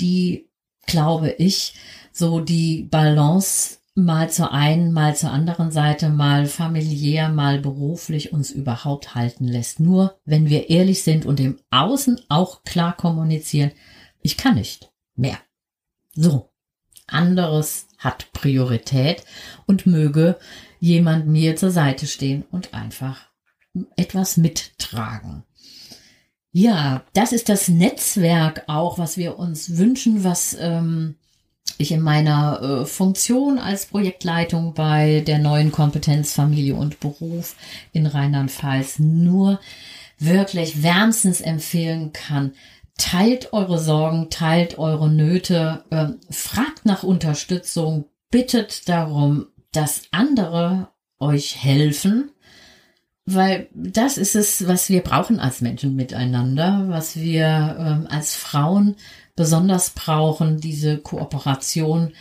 die, 0.00 0.48
glaube 0.86 1.30
ich, 1.30 1.74
so 2.12 2.40
die 2.40 2.82
Balance 2.90 3.78
mal 3.94 4.30
zur 4.30 4.52
einen, 4.52 4.92
mal 4.92 5.16
zur 5.16 5.30
anderen 5.30 5.70
Seite, 5.70 6.08
mal 6.10 6.46
familiär, 6.46 7.28
mal 7.28 7.60
beruflich 7.60 8.32
uns 8.32 8.50
überhaupt 8.50 9.14
halten 9.14 9.46
lässt. 9.46 9.80
Nur 9.80 10.20
wenn 10.24 10.48
wir 10.48 10.70
ehrlich 10.70 11.02
sind 11.02 11.26
und 11.26 11.40
im 11.40 11.58
Außen 11.70 12.20
auch 12.28 12.62
klar 12.62 12.96
kommunizieren, 12.96 13.72
ich 14.20 14.36
kann 14.36 14.54
nicht 14.54 14.92
mehr. 15.16 15.38
So, 16.14 16.50
anderes 17.06 17.88
hat 17.98 18.32
Priorität 18.32 19.24
und 19.66 19.86
möge 19.86 20.38
jemand 20.80 21.26
mir 21.28 21.56
zur 21.56 21.70
Seite 21.70 22.06
stehen 22.06 22.44
und 22.50 22.74
einfach 22.74 23.28
etwas 23.96 24.36
mittragen. 24.36 25.44
Ja, 26.50 27.04
das 27.12 27.32
ist 27.32 27.48
das 27.48 27.68
Netzwerk 27.68 28.64
auch, 28.66 28.98
was 28.98 29.16
wir 29.16 29.38
uns 29.38 29.76
wünschen, 29.76 30.24
was 30.24 30.56
ähm, 30.58 31.14
ich 31.78 31.92
in 31.92 32.00
meiner 32.00 32.60
äh, 32.60 32.86
Funktion 32.86 33.58
als 33.58 33.86
Projektleitung 33.86 34.74
bei 34.74 35.20
der 35.20 35.38
neuen 35.38 35.70
Kompetenz 35.70 36.32
Familie 36.32 36.74
und 36.74 36.98
Beruf 36.98 37.54
in 37.92 38.06
Rheinland-Pfalz 38.06 38.98
nur 38.98 39.60
wirklich 40.18 40.82
wärmstens 40.82 41.40
empfehlen 41.40 42.12
kann 42.12 42.52
teilt 43.00 43.52
eure 43.52 43.78
Sorgen, 43.78 44.28
teilt 44.28 44.78
eure 44.78 45.08
Nöte, 45.08 45.84
äh, 45.90 46.08
fragt 46.30 46.84
nach 46.84 47.02
Unterstützung, 47.02 48.04
bittet 48.30 48.88
darum, 48.88 49.46
dass 49.72 50.02
andere 50.10 50.88
euch 51.18 51.62
helfen, 51.62 52.30
weil 53.26 53.68
das 53.74 54.18
ist 54.18 54.34
es, 54.34 54.66
was 54.66 54.88
wir 54.88 55.02
brauchen 55.02 55.38
als 55.38 55.60
Menschen 55.60 55.94
miteinander, 55.94 56.86
was 56.88 57.16
wir 57.16 57.76
ähm, 57.78 58.06
als 58.10 58.34
Frauen 58.34 58.96
besonders 59.36 59.90
brauchen, 59.90 60.60
diese 60.60 60.98
Kooperation 60.98 62.12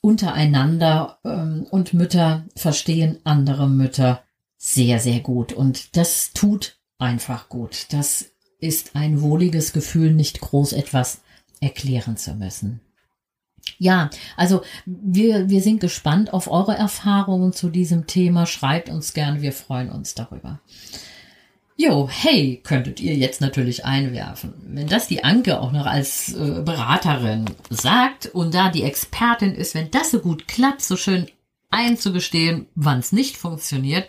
untereinander 0.00 1.18
ähm, 1.24 1.66
und 1.70 1.94
Mütter 1.94 2.44
verstehen 2.54 3.18
andere 3.24 3.68
Mütter 3.68 4.22
sehr, 4.56 5.00
sehr 5.00 5.20
gut 5.20 5.52
und 5.52 5.96
das 5.96 6.32
tut 6.32 6.78
einfach 6.98 7.48
gut. 7.48 7.86
Das 7.90 8.26
ist 8.58 8.94
ein 8.94 9.20
wohliges 9.20 9.72
Gefühl, 9.72 10.12
nicht 10.12 10.40
groß 10.40 10.72
etwas 10.72 11.20
erklären 11.60 12.16
zu 12.16 12.34
müssen. 12.34 12.80
Ja, 13.78 14.10
also 14.36 14.62
wir, 14.86 15.50
wir 15.50 15.60
sind 15.60 15.80
gespannt 15.80 16.32
auf 16.32 16.50
eure 16.50 16.74
Erfahrungen 16.74 17.52
zu 17.52 17.68
diesem 17.68 18.06
Thema. 18.06 18.46
Schreibt 18.46 18.88
uns 18.88 19.12
gern, 19.12 19.42
wir 19.42 19.52
freuen 19.52 19.90
uns 19.90 20.14
darüber. 20.14 20.60
Jo, 21.78 22.08
hey, 22.10 22.62
könntet 22.64 23.00
ihr 23.00 23.14
jetzt 23.14 23.42
natürlich 23.42 23.84
einwerfen. 23.84 24.54
Wenn 24.66 24.86
das 24.86 25.08
die 25.08 25.24
Anke 25.24 25.60
auch 25.60 25.72
noch 25.72 25.84
als 25.84 26.32
äh, 26.32 26.62
Beraterin 26.62 27.44
sagt 27.68 28.26
und 28.26 28.54
da 28.54 28.70
die 28.70 28.82
Expertin 28.82 29.54
ist, 29.54 29.74
wenn 29.74 29.90
das 29.90 30.10
so 30.10 30.20
gut 30.20 30.48
klappt, 30.48 30.80
so 30.80 30.96
schön 30.96 31.26
einzugestehen, 31.70 32.66
wann 32.74 33.00
es 33.00 33.12
nicht 33.12 33.36
funktioniert, 33.36 34.08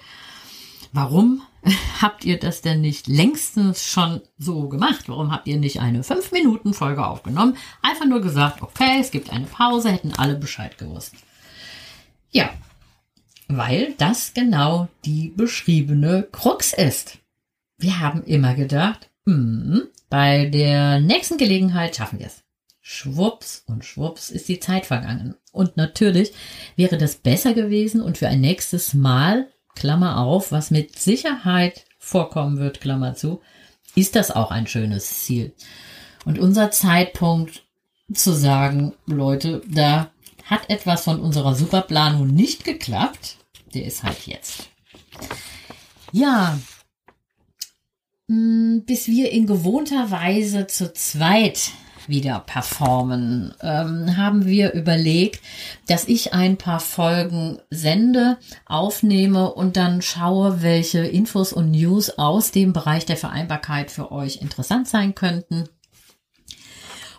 warum 0.93 1.41
habt 2.01 2.25
ihr 2.25 2.39
das 2.39 2.61
denn 2.61 2.81
nicht 2.81 3.07
längstens 3.07 3.83
schon 3.83 4.21
so 4.37 4.67
gemacht? 4.67 5.07
Warum 5.07 5.31
habt 5.31 5.47
ihr 5.47 5.57
nicht 5.57 5.79
eine 5.79 6.01
5-Minuten-Folge 6.01 7.05
aufgenommen? 7.05 7.57
Einfach 7.81 8.05
nur 8.05 8.21
gesagt, 8.21 8.61
okay, 8.61 8.97
es 8.99 9.11
gibt 9.11 9.31
eine 9.31 9.45
Pause, 9.45 9.91
hätten 9.91 10.13
alle 10.13 10.35
Bescheid 10.35 10.77
gewusst. 10.77 11.13
Ja, 12.31 12.49
weil 13.47 13.93
das 13.97 14.33
genau 14.33 14.87
die 15.05 15.33
beschriebene 15.35 16.27
Krux 16.31 16.73
ist. 16.73 17.19
Wir 17.77 17.99
haben 17.99 18.23
immer 18.23 18.53
gedacht, 18.55 19.09
mh, 19.25 19.81
bei 20.09 20.45
der 20.45 20.99
nächsten 20.99 21.37
Gelegenheit 21.37 21.95
schaffen 21.95 22.19
wir 22.19 22.27
es. 22.27 22.43
Schwupps 22.81 23.63
und 23.67 23.83
schwupps 23.83 24.29
ist 24.29 24.47
die 24.47 24.59
Zeit 24.59 24.85
vergangen. 24.85 25.35
Und 25.51 25.75
natürlich 25.75 26.31
wäre 26.77 26.97
das 26.97 27.15
besser 27.15 27.53
gewesen 27.53 28.01
und 28.01 28.17
für 28.17 28.29
ein 28.29 28.39
nächstes 28.39 28.93
Mal 28.93 29.47
Klammer 29.77 30.17
auf, 30.17 30.51
was 30.51 30.71
mit 30.71 30.97
Sicherheit 30.97 31.85
vorkommen 31.99 32.57
wird, 32.57 32.81
Klammer 32.81 33.15
zu, 33.15 33.41
ist 33.95 34.15
das 34.15 34.31
auch 34.31 34.51
ein 34.51 34.67
schönes 34.67 35.23
Ziel. 35.23 35.53
Und 36.25 36.39
unser 36.39 36.71
Zeitpunkt 36.71 37.63
zu 38.13 38.33
sagen, 38.33 38.93
Leute, 39.05 39.61
da 39.67 40.11
hat 40.45 40.69
etwas 40.69 41.03
von 41.03 41.19
unserer 41.19 41.55
Superplanung 41.55 42.27
nicht 42.27 42.63
geklappt, 42.63 43.37
der 43.73 43.85
ist 43.85 44.03
halt 44.03 44.27
jetzt. 44.27 44.69
Ja, 46.11 46.57
mm, 48.27 48.79
bis 48.85 49.07
wir 49.07 49.31
in 49.31 49.45
gewohnter 49.45 50.09
Weise 50.09 50.67
zu 50.67 50.93
zweit 50.93 51.71
wieder 52.07 52.39
performen, 52.39 53.53
ähm, 53.61 54.17
haben 54.17 54.45
wir 54.45 54.73
überlegt, 54.73 55.41
dass 55.87 56.07
ich 56.07 56.33
ein 56.33 56.57
paar 56.57 56.79
Folgen 56.79 57.59
sende, 57.69 58.37
aufnehme 58.65 59.53
und 59.53 59.77
dann 59.77 60.01
schaue, 60.01 60.61
welche 60.61 60.99
Infos 60.99 61.53
und 61.53 61.71
News 61.71 62.17
aus 62.17 62.51
dem 62.51 62.73
Bereich 62.73 63.05
der 63.05 63.17
Vereinbarkeit 63.17 63.91
für 63.91 64.11
euch 64.11 64.41
interessant 64.41 64.87
sein 64.87 65.15
könnten. 65.15 65.69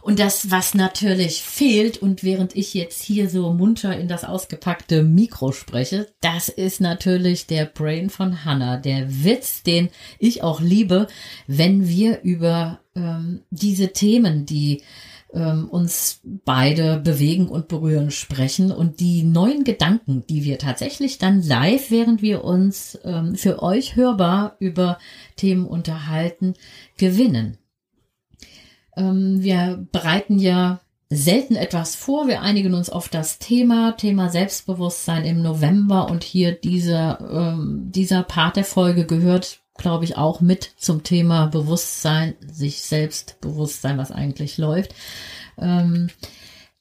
Und 0.08 0.20
das, 0.20 0.50
was 0.50 0.72
natürlich 0.72 1.42
fehlt, 1.42 2.00
und 2.00 2.24
während 2.24 2.56
ich 2.56 2.72
jetzt 2.72 3.02
hier 3.02 3.28
so 3.28 3.52
munter 3.52 3.94
in 3.94 4.08
das 4.08 4.24
ausgepackte 4.24 5.02
Mikro 5.02 5.52
spreche, 5.52 6.06
das 6.22 6.48
ist 6.48 6.80
natürlich 6.80 7.46
der 7.46 7.66
Brain 7.66 8.08
von 8.08 8.42
Hannah, 8.42 8.78
der 8.78 9.22
Witz, 9.22 9.62
den 9.64 9.90
ich 10.18 10.42
auch 10.42 10.62
liebe, 10.62 11.08
wenn 11.46 11.86
wir 11.88 12.22
über 12.22 12.80
ähm, 12.96 13.42
diese 13.50 13.92
Themen, 13.92 14.46
die 14.46 14.82
ähm, 15.34 15.68
uns 15.68 16.22
beide 16.24 16.96
bewegen 17.00 17.46
und 17.46 17.68
berühren, 17.68 18.10
sprechen 18.10 18.72
und 18.72 19.00
die 19.00 19.24
neuen 19.24 19.62
Gedanken, 19.62 20.24
die 20.26 20.42
wir 20.42 20.56
tatsächlich 20.56 21.18
dann 21.18 21.42
live, 21.42 21.90
während 21.90 22.22
wir 22.22 22.44
uns 22.44 22.98
ähm, 23.04 23.34
für 23.34 23.62
euch 23.62 23.94
hörbar 23.94 24.56
über 24.58 24.96
Themen 25.36 25.66
unterhalten, 25.66 26.54
gewinnen. 26.96 27.58
Ähm, 28.98 29.42
wir 29.42 29.86
bereiten 29.92 30.38
ja 30.38 30.80
selten 31.10 31.56
etwas 31.56 31.94
vor. 31.94 32.28
Wir 32.28 32.42
einigen 32.42 32.74
uns 32.74 32.90
auf 32.90 33.08
das 33.08 33.38
Thema, 33.38 33.92
Thema 33.92 34.28
Selbstbewusstsein 34.28 35.24
im 35.24 35.42
November 35.42 36.10
und 36.10 36.22
hier 36.22 36.52
dieser, 36.52 37.18
ähm, 37.20 37.90
dieser 37.90 38.22
Part 38.22 38.56
der 38.56 38.64
Folge 38.64 39.06
gehört, 39.06 39.60
glaube 39.78 40.04
ich, 40.04 40.16
auch 40.16 40.40
mit 40.40 40.72
zum 40.76 41.04
Thema 41.04 41.46
Bewusstsein, 41.46 42.34
sich 42.46 42.82
selbst 42.82 43.40
Bewusstsein, 43.40 43.96
was 43.96 44.10
eigentlich 44.12 44.58
läuft. 44.58 44.94
Ähm, 45.56 46.08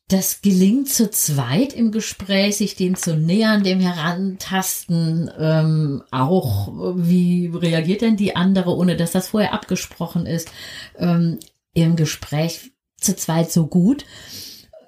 das 0.09 0.41
gelingt 0.41 0.87
zu 0.87 1.09
zweit 1.09 1.73
im 1.73 1.91
Gespräch, 1.91 2.57
sich 2.57 2.75
dem 2.75 2.95
zu 2.95 3.17
nähern, 3.17 3.63
dem 3.63 3.81
herantasten, 3.81 5.29
ähm, 5.37 6.01
auch 6.11 6.95
wie 6.95 7.51
reagiert 7.53 8.01
denn 8.01 8.15
die 8.15 8.35
andere, 8.35 8.75
ohne 8.75 8.95
dass 8.95 9.11
das 9.11 9.29
vorher 9.29 9.53
abgesprochen 9.53 10.25
ist. 10.25 10.49
Ähm, 10.97 11.39
im 11.83 11.95
Gespräch 11.95 12.71
zu 12.99 13.15
zweit 13.15 13.51
so 13.51 13.67
gut 13.67 14.05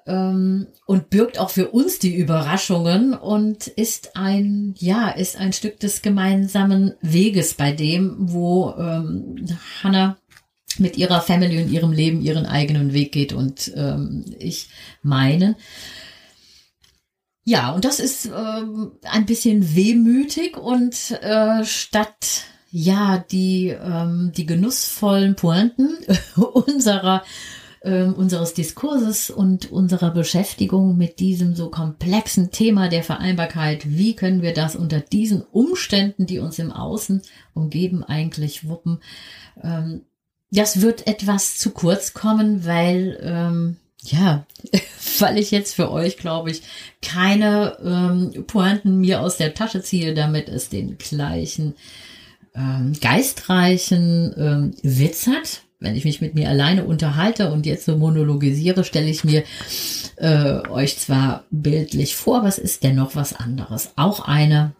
ähm, 0.06 0.66
und 0.86 1.10
birgt 1.10 1.38
auch 1.38 1.50
für 1.50 1.70
uns 1.70 1.98
die 1.98 2.14
Überraschungen 2.14 3.14
und 3.14 3.66
ist 3.68 4.16
ein, 4.16 4.74
ja, 4.78 5.10
ist 5.10 5.36
ein 5.36 5.52
Stück 5.52 5.78
des 5.80 6.02
gemeinsamen 6.02 6.94
Weges 7.00 7.54
bei 7.54 7.72
dem, 7.72 8.16
wo 8.18 8.74
ähm, 8.76 9.46
Hannah 9.82 10.16
mit 10.78 10.96
ihrer 10.96 11.20
Family 11.20 11.62
und 11.62 11.70
ihrem 11.70 11.92
Leben 11.92 12.20
ihren 12.22 12.46
eigenen 12.46 12.92
Weg 12.92 13.12
geht 13.12 13.32
und 13.32 13.72
ähm, 13.74 14.24
ich 14.38 14.68
meine. 15.02 15.56
Ja, 17.44 17.72
und 17.72 17.84
das 17.84 18.00
ist 18.00 18.26
ähm, 18.26 18.92
ein 19.02 19.26
bisschen 19.26 19.74
wehmütig 19.74 20.56
und 20.56 21.10
äh, 21.22 21.64
statt 21.64 22.44
ja, 22.70 23.18
die, 23.18 23.68
ähm, 23.68 24.32
die 24.36 24.46
genussvollen 24.46 25.34
Pointen 25.34 25.98
unserer, 26.36 27.24
ähm, 27.82 28.14
unseres 28.14 28.54
Diskurses 28.54 29.30
und 29.30 29.72
unserer 29.72 30.10
Beschäftigung 30.10 30.96
mit 30.96 31.18
diesem 31.18 31.56
so 31.56 31.70
komplexen 31.70 32.50
Thema 32.52 32.88
der 32.88 33.02
Vereinbarkeit. 33.02 33.88
Wie 33.88 34.14
können 34.14 34.42
wir 34.42 34.54
das 34.54 34.76
unter 34.76 35.00
diesen 35.00 35.42
Umständen, 35.42 36.26
die 36.26 36.38
uns 36.38 36.58
im 36.58 36.70
Außen 36.70 37.22
umgeben, 37.54 38.04
eigentlich 38.04 38.68
wuppen? 38.68 39.00
Ähm, 39.62 40.02
das 40.52 40.80
wird 40.80 41.06
etwas 41.06 41.58
zu 41.58 41.70
kurz 41.70 42.12
kommen, 42.12 42.64
weil, 42.66 43.18
ähm, 43.22 43.76
ja, 44.02 44.46
weil 45.18 45.38
ich 45.38 45.50
jetzt 45.50 45.74
für 45.74 45.90
euch, 45.90 46.18
glaube 46.18 46.50
ich, 46.52 46.62
keine 47.02 47.78
ähm, 47.84 48.44
Pointen 48.46 48.98
mir 48.98 49.22
aus 49.22 49.38
der 49.38 49.54
Tasche 49.54 49.82
ziehe, 49.82 50.14
damit 50.14 50.48
es 50.48 50.68
den 50.68 50.98
gleichen 50.98 51.74
ähm, 52.54 52.92
geistreichen 53.00 54.34
ähm, 54.36 54.74
Witz 54.82 55.26
hat. 55.26 55.62
Wenn 55.78 55.96
ich 55.96 56.04
mich 56.04 56.20
mit 56.20 56.34
mir 56.34 56.48
alleine 56.48 56.84
unterhalte 56.84 57.50
und 57.50 57.64
jetzt 57.64 57.86
so 57.86 57.96
monologisiere, 57.96 58.84
stelle 58.84 59.08
ich 59.08 59.24
mir 59.24 59.44
äh, 60.16 60.68
euch 60.68 60.98
zwar 60.98 61.44
bildlich 61.50 62.16
vor, 62.16 62.42
was 62.44 62.58
ist 62.58 62.84
denn 62.84 62.96
noch 62.96 63.16
was 63.16 63.32
anderes? 63.32 63.92
Auch 63.96 64.20
eine, 64.20 64.72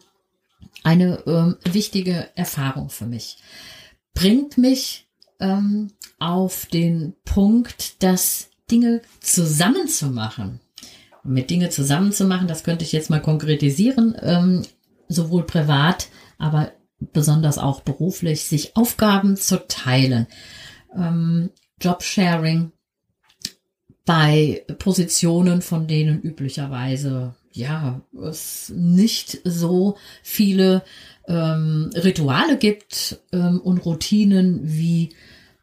eine 0.83 1.23
ähm, 1.27 1.57
wichtige 1.65 2.29
Erfahrung 2.35 2.91
für 2.91 3.07
mich. 3.07 3.39
Bringt 4.13 4.59
mich 4.59 5.07
ähm, 5.39 5.93
auf 6.19 6.67
den 6.67 7.15
Punkt, 7.25 8.03
dass 8.03 8.51
Dinge 8.71 9.01
zusammenzumachen, 9.21 10.61
mit 11.25 11.49
Dinge 11.51 11.71
zusammenzumachen, 11.71 12.47
das 12.47 12.63
könnte 12.63 12.85
ich 12.85 12.93
jetzt 12.93 13.11
mal 13.11 13.23
konkretisieren, 13.23 14.15
ähm, 14.21 14.63
sowohl 15.09 15.45
privat, 15.45 16.09
aber 16.39 16.73
besonders 17.01 17.59
auch 17.59 17.81
beruflich, 17.81 18.45
sich 18.45 18.77
Aufgaben 18.77 19.37
zu 19.37 19.67
teilen. 19.67 20.27
Ähm, 20.95 21.51
Jobsharing 21.81 22.73
bei 24.05 24.65
Positionen, 24.79 25.63
von 25.63 25.87
denen 25.87 26.21
üblicherweise 26.21 27.35
ja 27.53 28.01
es 28.23 28.73
nicht 28.75 29.41
so 29.45 29.97
viele 30.23 30.83
ähm, 31.27 31.91
Rituale 31.95 32.59
gibt 32.59 33.21
ähm, 33.33 33.61
und 33.61 33.79
Routinen, 33.79 34.61
wie 34.63 35.11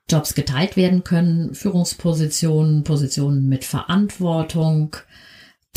Jobs 0.10 0.34
geteilt 0.34 0.78
werden 0.78 1.04
können, 1.04 1.54
Führungspositionen, 1.54 2.84
Positionen 2.84 3.48
mit 3.50 3.66
Verantwortung, 3.66 4.96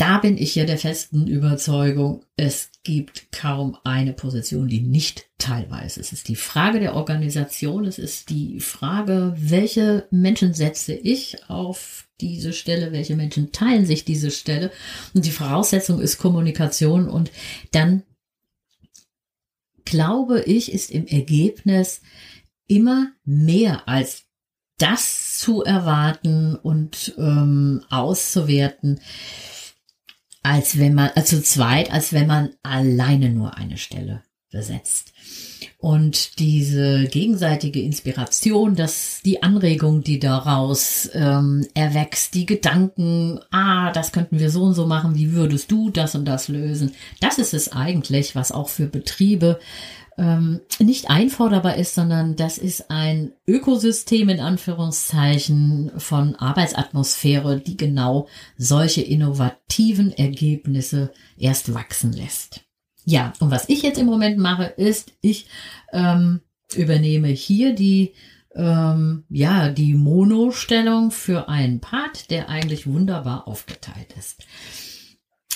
da 0.01 0.17
bin 0.17 0.35
ich 0.35 0.55
ja 0.55 0.65
der 0.65 0.79
festen 0.79 1.27
Überzeugung, 1.27 2.25
es 2.35 2.71
gibt 2.81 3.31
kaum 3.31 3.77
eine 3.83 4.13
Position, 4.13 4.67
die 4.67 4.81
nicht 4.81 5.29
teilweise. 5.37 5.99
Es 5.99 6.11
ist 6.11 6.27
die 6.27 6.35
Frage 6.35 6.79
der 6.79 6.95
Organisation, 6.95 7.85
es 7.85 7.99
ist 7.99 8.31
die 8.31 8.59
Frage, 8.61 9.35
welche 9.37 10.07
Menschen 10.09 10.55
setze 10.55 10.93
ich 10.93 11.47
auf 11.49 12.07
diese 12.19 12.51
Stelle, 12.51 12.91
welche 12.91 13.15
Menschen 13.15 13.51
teilen 13.51 13.85
sich 13.85 14.03
diese 14.03 14.31
Stelle. 14.31 14.71
Und 15.13 15.27
die 15.27 15.31
Voraussetzung 15.31 16.01
ist 16.01 16.17
Kommunikation 16.17 17.07
und 17.07 17.29
dann 17.69 18.01
glaube 19.85 20.41
ich, 20.41 20.71
ist 20.71 20.89
im 20.89 21.05
Ergebnis 21.05 22.01
immer 22.65 23.11
mehr 23.23 23.87
als 23.87 24.23
das 24.79 25.37
zu 25.37 25.63
erwarten 25.63 26.55
und 26.55 27.13
ähm, 27.19 27.83
auszuwerten, 27.91 28.99
als 30.43 30.77
wenn 30.79 30.93
man, 30.93 31.11
also 31.15 31.37
zu 31.37 31.43
zweit, 31.43 31.91
als 31.91 32.13
wenn 32.13 32.27
man 32.27 32.49
alleine 32.63 33.29
nur 33.29 33.57
eine 33.57 33.77
Stelle 33.77 34.23
besetzt. 34.51 35.13
Und 35.77 36.37
diese 36.39 37.05
gegenseitige 37.05 37.81
Inspiration, 37.81 38.75
dass 38.75 39.21
die 39.25 39.41
Anregung, 39.41 40.03
die 40.03 40.19
daraus 40.19 41.09
ähm, 41.13 41.65
erwächst, 41.73 42.35
die 42.35 42.45
Gedanken, 42.45 43.39
ah, 43.49 43.91
das 43.91 44.11
könnten 44.11 44.39
wir 44.39 44.51
so 44.51 44.63
und 44.63 44.73
so 44.73 44.85
machen, 44.85 45.15
wie 45.15 45.33
würdest 45.33 45.71
du 45.71 45.89
das 45.89 46.13
und 46.13 46.25
das 46.25 46.49
lösen, 46.49 46.93
das 47.19 47.39
ist 47.39 47.53
es 47.53 47.71
eigentlich, 47.71 48.35
was 48.35 48.51
auch 48.51 48.69
für 48.69 48.85
Betriebe 48.85 49.59
ähm, 50.17 50.59
nicht 50.79 51.09
einforderbar 51.09 51.77
ist, 51.77 51.95
sondern 51.95 52.35
das 52.35 52.57
ist 52.57 52.91
ein 52.91 53.31
Ökosystem 53.47 54.29
in 54.29 54.39
Anführungszeichen 54.39 55.91
von 55.97 56.35
Arbeitsatmosphäre, 56.35 57.59
die 57.59 57.77
genau 57.77 58.27
solche 58.57 59.01
innovativen 59.01 60.11
Ergebnisse 60.11 61.11
erst 61.37 61.73
wachsen 61.73 62.13
lässt. 62.13 62.61
Ja, 63.05 63.33
und 63.39 63.51
was 63.51 63.69
ich 63.69 63.81
jetzt 63.81 63.99
im 63.99 64.05
Moment 64.05 64.37
mache, 64.37 64.65
ist, 64.65 65.13
ich 65.21 65.47
ähm, 65.91 66.41
übernehme 66.75 67.29
hier 67.29 67.73
die 67.73 68.13
ähm, 68.53 69.23
ja 69.29 69.69
die 69.69 69.93
Mono-Stellung 69.93 71.11
für 71.11 71.47
einen 71.47 71.79
Part, 71.79 72.29
der 72.31 72.49
eigentlich 72.49 72.85
wunderbar 72.85 73.47
aufgeteilt 73.47 74.13
ist. 74.19 74.45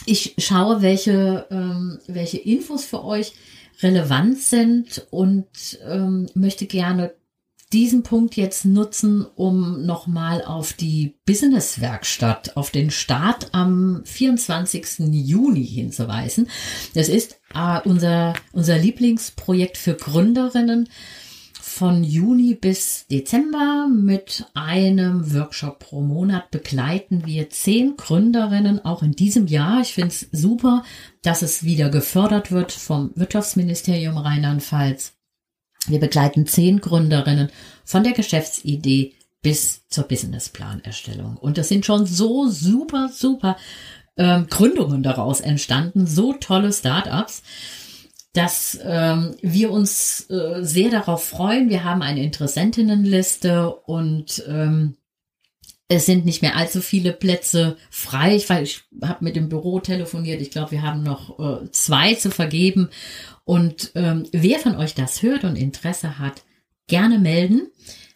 Ich 0.06 0.36
schaue, 0.38 0.82
welche 0.82 1.46
ähm, 1.52 2.00
welche 2.08 2.38
Infos 2.38 2.86
für 2.86 3.04
euch 3.04 3.34
relevant 3.82 4.40
sind 4.40 5.08
und 5.10 5.80
ähm, 5.88 6.28
möchte 6.34 6.66
gerne 6.66 7.14
diesen 7.74 8.04
Punkt 8.04 8.36
jetzt 8.36 8.64
nutzen, 8.66 9.26
um 9.36 9.86
nochmal 9.86 10.44
auf 10.44 10.74
die 10.74 11.16
Business-Werkstatt, 11.26 12.56
auf 12.56 12.70
den 12.70 12.92
Start 12.92 13.50
am 13.54 14.02
24. 14.06 15.00
Juni 15.12 15.66
hinzuweisen. 15.66 16.48
Das 16.94 17.10
ist 17.10 17.40
äh, 17.54 17.82
unser, 17.84 18.34
unser 18.54 18.78
Lieblingsprojekt 18.78 19.78
für 19.78 19.96
Gründerinnen, 19.96 20.88
von 21.76 22.06
Juni 22.06 22.54
bis 22.54 23.06
Dezember 23.08 23.90
mit 23.90 24.46
einem 24.54 25.34
Workshop 25.34 25.80
pro 25.80 26.00
Monat 26.00 26.50
begleiten 26.50 27.26
wir 27.26 27.50
zehn 27.50 27.98
Gründerinnen 27.98 28.86
auch 28.86 29.04
in 29.04 29.12
diesem 29.12 29.48
Jahr. 29.48 29.82
Ich 29.82 29.94
finde 29.94 30.08
es 30.08 30.30
super, 30.32 30.84
dass 31.22 31.42
es 31.42 31.66
wieder 31.66 31.90
gefördert 31.90 32.54
wird 32.54 32.72
vom 32.72 33.12
Wirtschaftsministerium 33.16 34.16
Rheinland-Pfalz. 34.16 35.18
Wir 35.88 36.00
begleiten 36.00 36.48
zehn 36.48 36.80
Gründerinnen 36.80 37.50
von 37.84 38.06
der 38.06 38.14
Geschäftsidee 38.14 39.12
bis 39.42 39.86
zur 39.90 40.06
Businessplanerstellung. 40.06 41.36
Und 41.36 41.58
das 41.58 41.68
sind 41.68 41.86
schon 41.86 42.06
so 42.06 42.48
super, 42.48 43.10
super 43.12 43.58
ähm, 44.16 44.48
Gründungen 44.50 45.04
daraus 45.04 45.42
entstanden, 45.42 46.08
so 46.08 46.32
tolle 46.32 46.72
Startups 46.72 47.44
dass 48.36 48.78
ähm, 48.84 49.36
wir 49.42 49.72
uns 49.72 50.30
äh, 50.30 50.62
sehr 50.62 50.90
darauf 50.90 51.24
freuen. 51.24 51.70
Wir 51.70 51.86
haben 51.86 52.02
eine 52.02 52.22
Interessentinnenliste 52.22 53.74
und 53.74 54.44
ähm, 54.48 54.98
es 55.88 56.06
sind 56.06 56.26
nicht 56.26 56.42
mehr 56.42 56.58
allzu 56.58 56.82
viele 56.82 57.14
Plätze 57.14 57.78
frei, 57.90 58.44
weil 58.48 58.64
ich 58.64 58.82
habe 59.02 59.24
mit 59.24 59.38
dem 59.38 59.48
Büro 59.48 59.80
telefoniert. 59.80 60.42
Ich 60.42 60.52
glaube, 60.52 60.72
wir 60.72 60.82
haben 60.82 61.02
noch 61.02 61.40
äh, 61.40 61.72
zwei 61.72 62.16
zu 62.16 62.30
vergeben. 62.30 62.90
Und 63.46 63.94
ähm, 63.96 64.28
wer 64.34 64.60
von 64.60 64.76
euch 64.76 64.96
das 64.96 65.22
hört 65.22 65.46
und 65.46 65.56
Interesse 65.56 66.20
hat, 66.20 66.44
gerne 66.88 67.20
melden. 67.20 67.72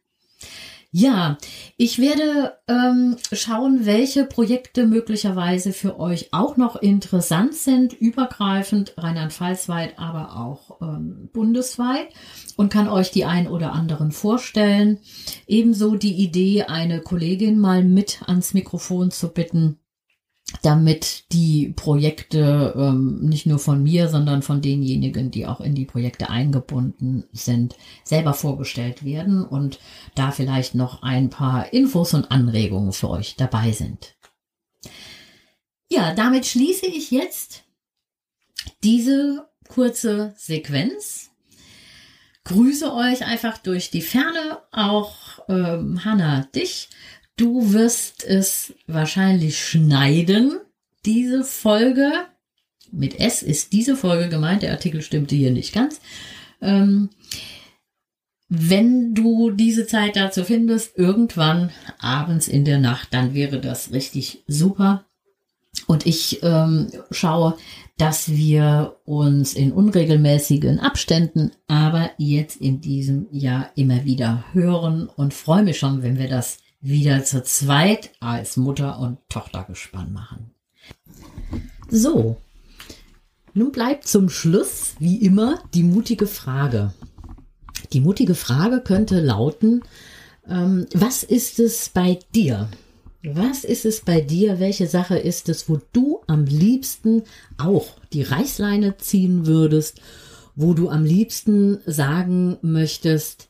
Ja, 0.95 1.39
ich 1.79 1.99
werde 1.99 2.59
ähm, 2.69 3.17
schauen, 3.33 3.87
welche 3.87 4.27
Projekte 4.27 4.87
möglicherweise 4.87 5.73
für 5.73 5.99
euch 5.99 6.35
auch 6.35 6.59
noch 6.59 6.77
interessant 6.77 7.55
sind, 7.55 7.95
übergreifend, 7.95 8.93
Rheinland-Pfalz-weit, 8.99 9.99
aber 9.99 10.37
auch 10.37 10.83
ähm, 10.83 11.31
bundesweit 11.33 12.09
und 12.59 12.71
kann 12.71 12.89
euch 12.89 13.11
die 13.11 13.25
ein 13.25 13.49
oder 13.49 13.73
anderen 13.73 14.13
vorstellen. 14.13 14.99
Ebenso 15.47 15.97
die 15.97 16.13
Idee, 16.13 16.65
eine 16.65 17.01
Kollegin 17.01 17.59
mal 17.59 17.83
mit 17.83 18.21
ans 18.27 18.53
Mikrofon 18.53 19.11
zu 19.11 19.33
bitten, 19.33 19.79
damit 20.61 21.25
die 21.33 21.73
Projekte 21.75 22.75
ähm, 22.77 23.21
nicht 23.21 23.47
nur 23.47 23.59
von 23.59 23.83
mir, 23.83 24.09
sondern 24.09 24.43
von 24.43 24.61
denjenigen, 24.61 25.31
die 25.31 25.47
auch 25.47 25.61
in 25.61 25.75
die 25.75 25.87
Projekte 25.87 26.29
eingebunden 26.29 27.25
sind, 27.33 27.77
selber 28.05 28.35
vorgestellt 28.35 29.05
werden 29.05 29.45
und 29.45 29.81
da 30.15 30.31
vielleicht 30.31 30.75
noch 30.75 31.03
ein 31.03 31.31
paar 31.31 31.73
Infos 31.73 32.13
und 32.15 32.31
Anregungen 32.31 32.93
für 32.93 33.09
euch 33.09 33.37
dabei 33.37 33.73
sind. 33.73 34.15
Ja, 35.89 36.15
damit 36.15 36.47
schließe 36.47 36.87
ich 36.87 37.11
jetzt 37.11 37.65
diese 38.83 39.49
kurze 39.69 40.35
Sequenz. 40.37 41.31
Grüße 42.45 42.93
euch 42.93 43.25
einfach 43.25 43.59
durch 43.59 43.91
die 43.91 44.03
Ferne, 44.03 44.59
auch 44.73 45.15
ähm, 45.49 46.05
Hanna 46.05 46.49
dich 46.55 46.89
Du 47.37 47.73
wirst 47.73 48.25
es 48.25 48.75
wahrscheinlich 48.87 49.59
schneiden, 49.65 50.59
diese 51.05 51.45
Folge. 51.45 52.13
Mit 52.91 53.19
S 53.19 53.43
ist 53.43 53.73
diese 53.73 53.97
Folge 53.97 54.29
gemeint, 54.29 54.63
der 54.63 54.73
Artikel 54.73 55.03
stimmte 55.03 55.35
hier 55.35 55.51
nicht 55.51 55.73
ganz. 55.73 56.01
Ähm, 56.61 57.11
wenn 58.49 59.15
du 59.15 59.51
diese 59.51 59.87
Zeit 59.87 60.17
dazu 60.17 60.45
findest, 60.45 60.99
irgendwann 60.99 61.71
abends 61.99 62.49
in 62.49 62.67
der 62.67 62.79
Nacht, 62.79 63.09
dann 63.15 63.33
wäre 63.33 63.61
das 63.61 63.93
richtig 63.93 64.45
super. 64.47 65.07
Und 65.87 66.05
ich 66.07 66.43
ähm, 66.43 66.89
schaue, 67.11 67.57
dass 67.97 68.31
wir 68.31 68.97
uns 69.07 69.55
in 69.55 69.73
unregelmäßigen 69.73 70.81
Abständen, 70.81 71.53
aber 71.67 72.11
jetzt 72.19 72.61
in 72.61 72.83
diesem 72.83 73.27
Jahr 73.31 73.71
immer 73.75 74.05
wieder 74.05 74.45
hören 74.53 75.09
und 75.09 75.33
freue 75.33 75.63
mich 75.63 75.79
schon, 75.79 76.03
wenn 76.03 76.19
wir 76.19 76.29
das 76.29 76.59
wieder 76.83 77.25
zu 77.25 77.43
zweit 77.45 78.11
als 78.21 78.57
Mutter 78.57 78.99
und 78.99 79.19
Tochter 79.29 79.65
gespannt 79.65 80.13
machen. 80.13 80.51
So, 81.89 82.37
nun 83.55 83.71
bleibt 83.71 84.09
zum 84.09 84.29
Schluss, 84.29 84.95
wie 84.99 85.19
immer, 85.19 85.63
die 85.75 85.85
mutige 85.85 86.27
Frage. 86.27 86.93
Die 87.93 88.01
mutige 88.01 88.35
Frage 88.35 88.81
könnte 88.81 89.21
lauten, 89.21 89.83
ähm, 90.49 90.87
was 90.93 91.23
ist 91.23 91.61
es 91.61 91.89
bei 91.89 92.19
dir? 92.35 92.69
Was 93.23 93.63
ist 93.63 93.85
es 93.85 94.01
bei 94.01 94.21
dir? 94.21 94.59
Welche 94.59 94.89
Sache 94.89 95.17
ist 95.17 95.49
es, 95.49 95.69
wo 95.69 95.79
du 95.93 96.23
am 96.27 96.45
liebsten 96.45 97.23
auch 97.59 97.87
die 98.13 98.23
Reißleine 98.23 98.97
ziehen 98.97 99.47
würdest, 99.47 100.01
wo 100.57 100.75
du 100.75 100.89
am 100.89 101.05
liebsten 101.05 101.79
sagen 101.87 102.59
möchtest, 102.63 103.49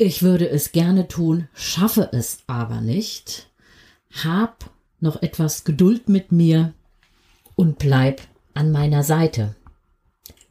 ich 0.00 0.22
würde 0.22 0.48
es 0.48 0.72
gerne 0.72 1.08
tun, 1.08 1.48
schaffe 1.52 2.08
es 2.12 2.38
aber 2.46 2.80
nicht. 2.80 3.50
Hab 4.24 4.70
noch 4.98 5.20
etwas 5.20 5.64
Geduld 5.64 6.08
mit 6.08 6.32
mir 6.32 6.72
und 7.54 7.78
bleib 7.78 8.22
an 8.54 8.72
meiner 8.72 9.02
Seite. 9.02 9.56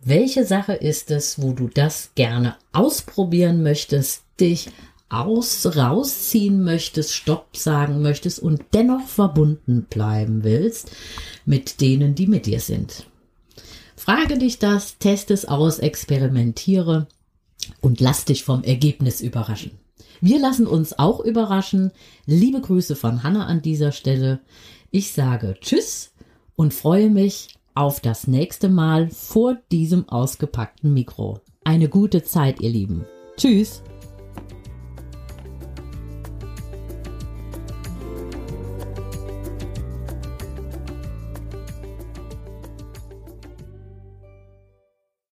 Welche 0.02 0.46
Sache 0.46 0.74
ist 0.74 1.10
es, 1.10 1.42
wo 1.42 1.54
du 1.54 1.68
das 1.68 2.12
gerne 2.14 2.58
ausprobieren 2.74 3.64
möchtest, 3.64 4.22
dich 4.40 4.70
aus, 5.10 5.76
rausziehen 5.76 6.64
möchtest, 6.64 7.16
Stopp 7.16 7.58
sagen 7.58 8.04
möchtest 8.04 8.40
und 8.40 8.64
dennoch 8.74 9.08
verbunden 9.08 9.88
bleiben 9.90 10.44
willst 10.44 10.92
mit 11.46 11.82
denen, 11.82 12.14
die 12.14 12.28
mit 12.28 12.46
dir 12.46 12.60
sind? 12.60 13.08
Frage 13.96 14.38
dich 14.38 14.60
das, 14.60 15.00
teste 15.00 15.34
es 15.34 15.46
aus, 15.46 15.80
experimentiere 15.80 17.08
und 17.82 18.02
lass 18.02 18.26
dich 18.26 18.44
vom 18.44 18.64
Ergebnis 18.64 19.22
überraschen. 19.22 19.72
Wir 20.22 20.40
lassen 20.40 20.68
uns 20.68 20.98
auch 21.00 21.20
überraschen. 21.22 21.92
Liebe 22.26 22.62
Grüße 22.62 22.96
von 22.96 23.24
Hanna 23.24 23.46
an 23.46 23.62
dieser 23.62 23.92
Stelle. 23.92 24.40
Ich 24.92 25.14
sage 25.14 25.56
Tschüss 25.62 26.12
und 26.56 26.74
freue 26.74 27.10
mich 27.10 27.50
auf 27.74 28.02
das 28.02 28.28
nächste 28.28 28.70
Mal 28.70 29.10
vor 29.10 29.58
diesem 29.72 30.10
ausgepackten 30.10 30.94
Mikro. 30.94 31.40
Eine 31.64 31.88
gute 31.88 32.24
Zeit, 32.24 32.60
ihr 32.60 32.70
Lieben. 32.70 33.06
Tschüss. 33.38 33.82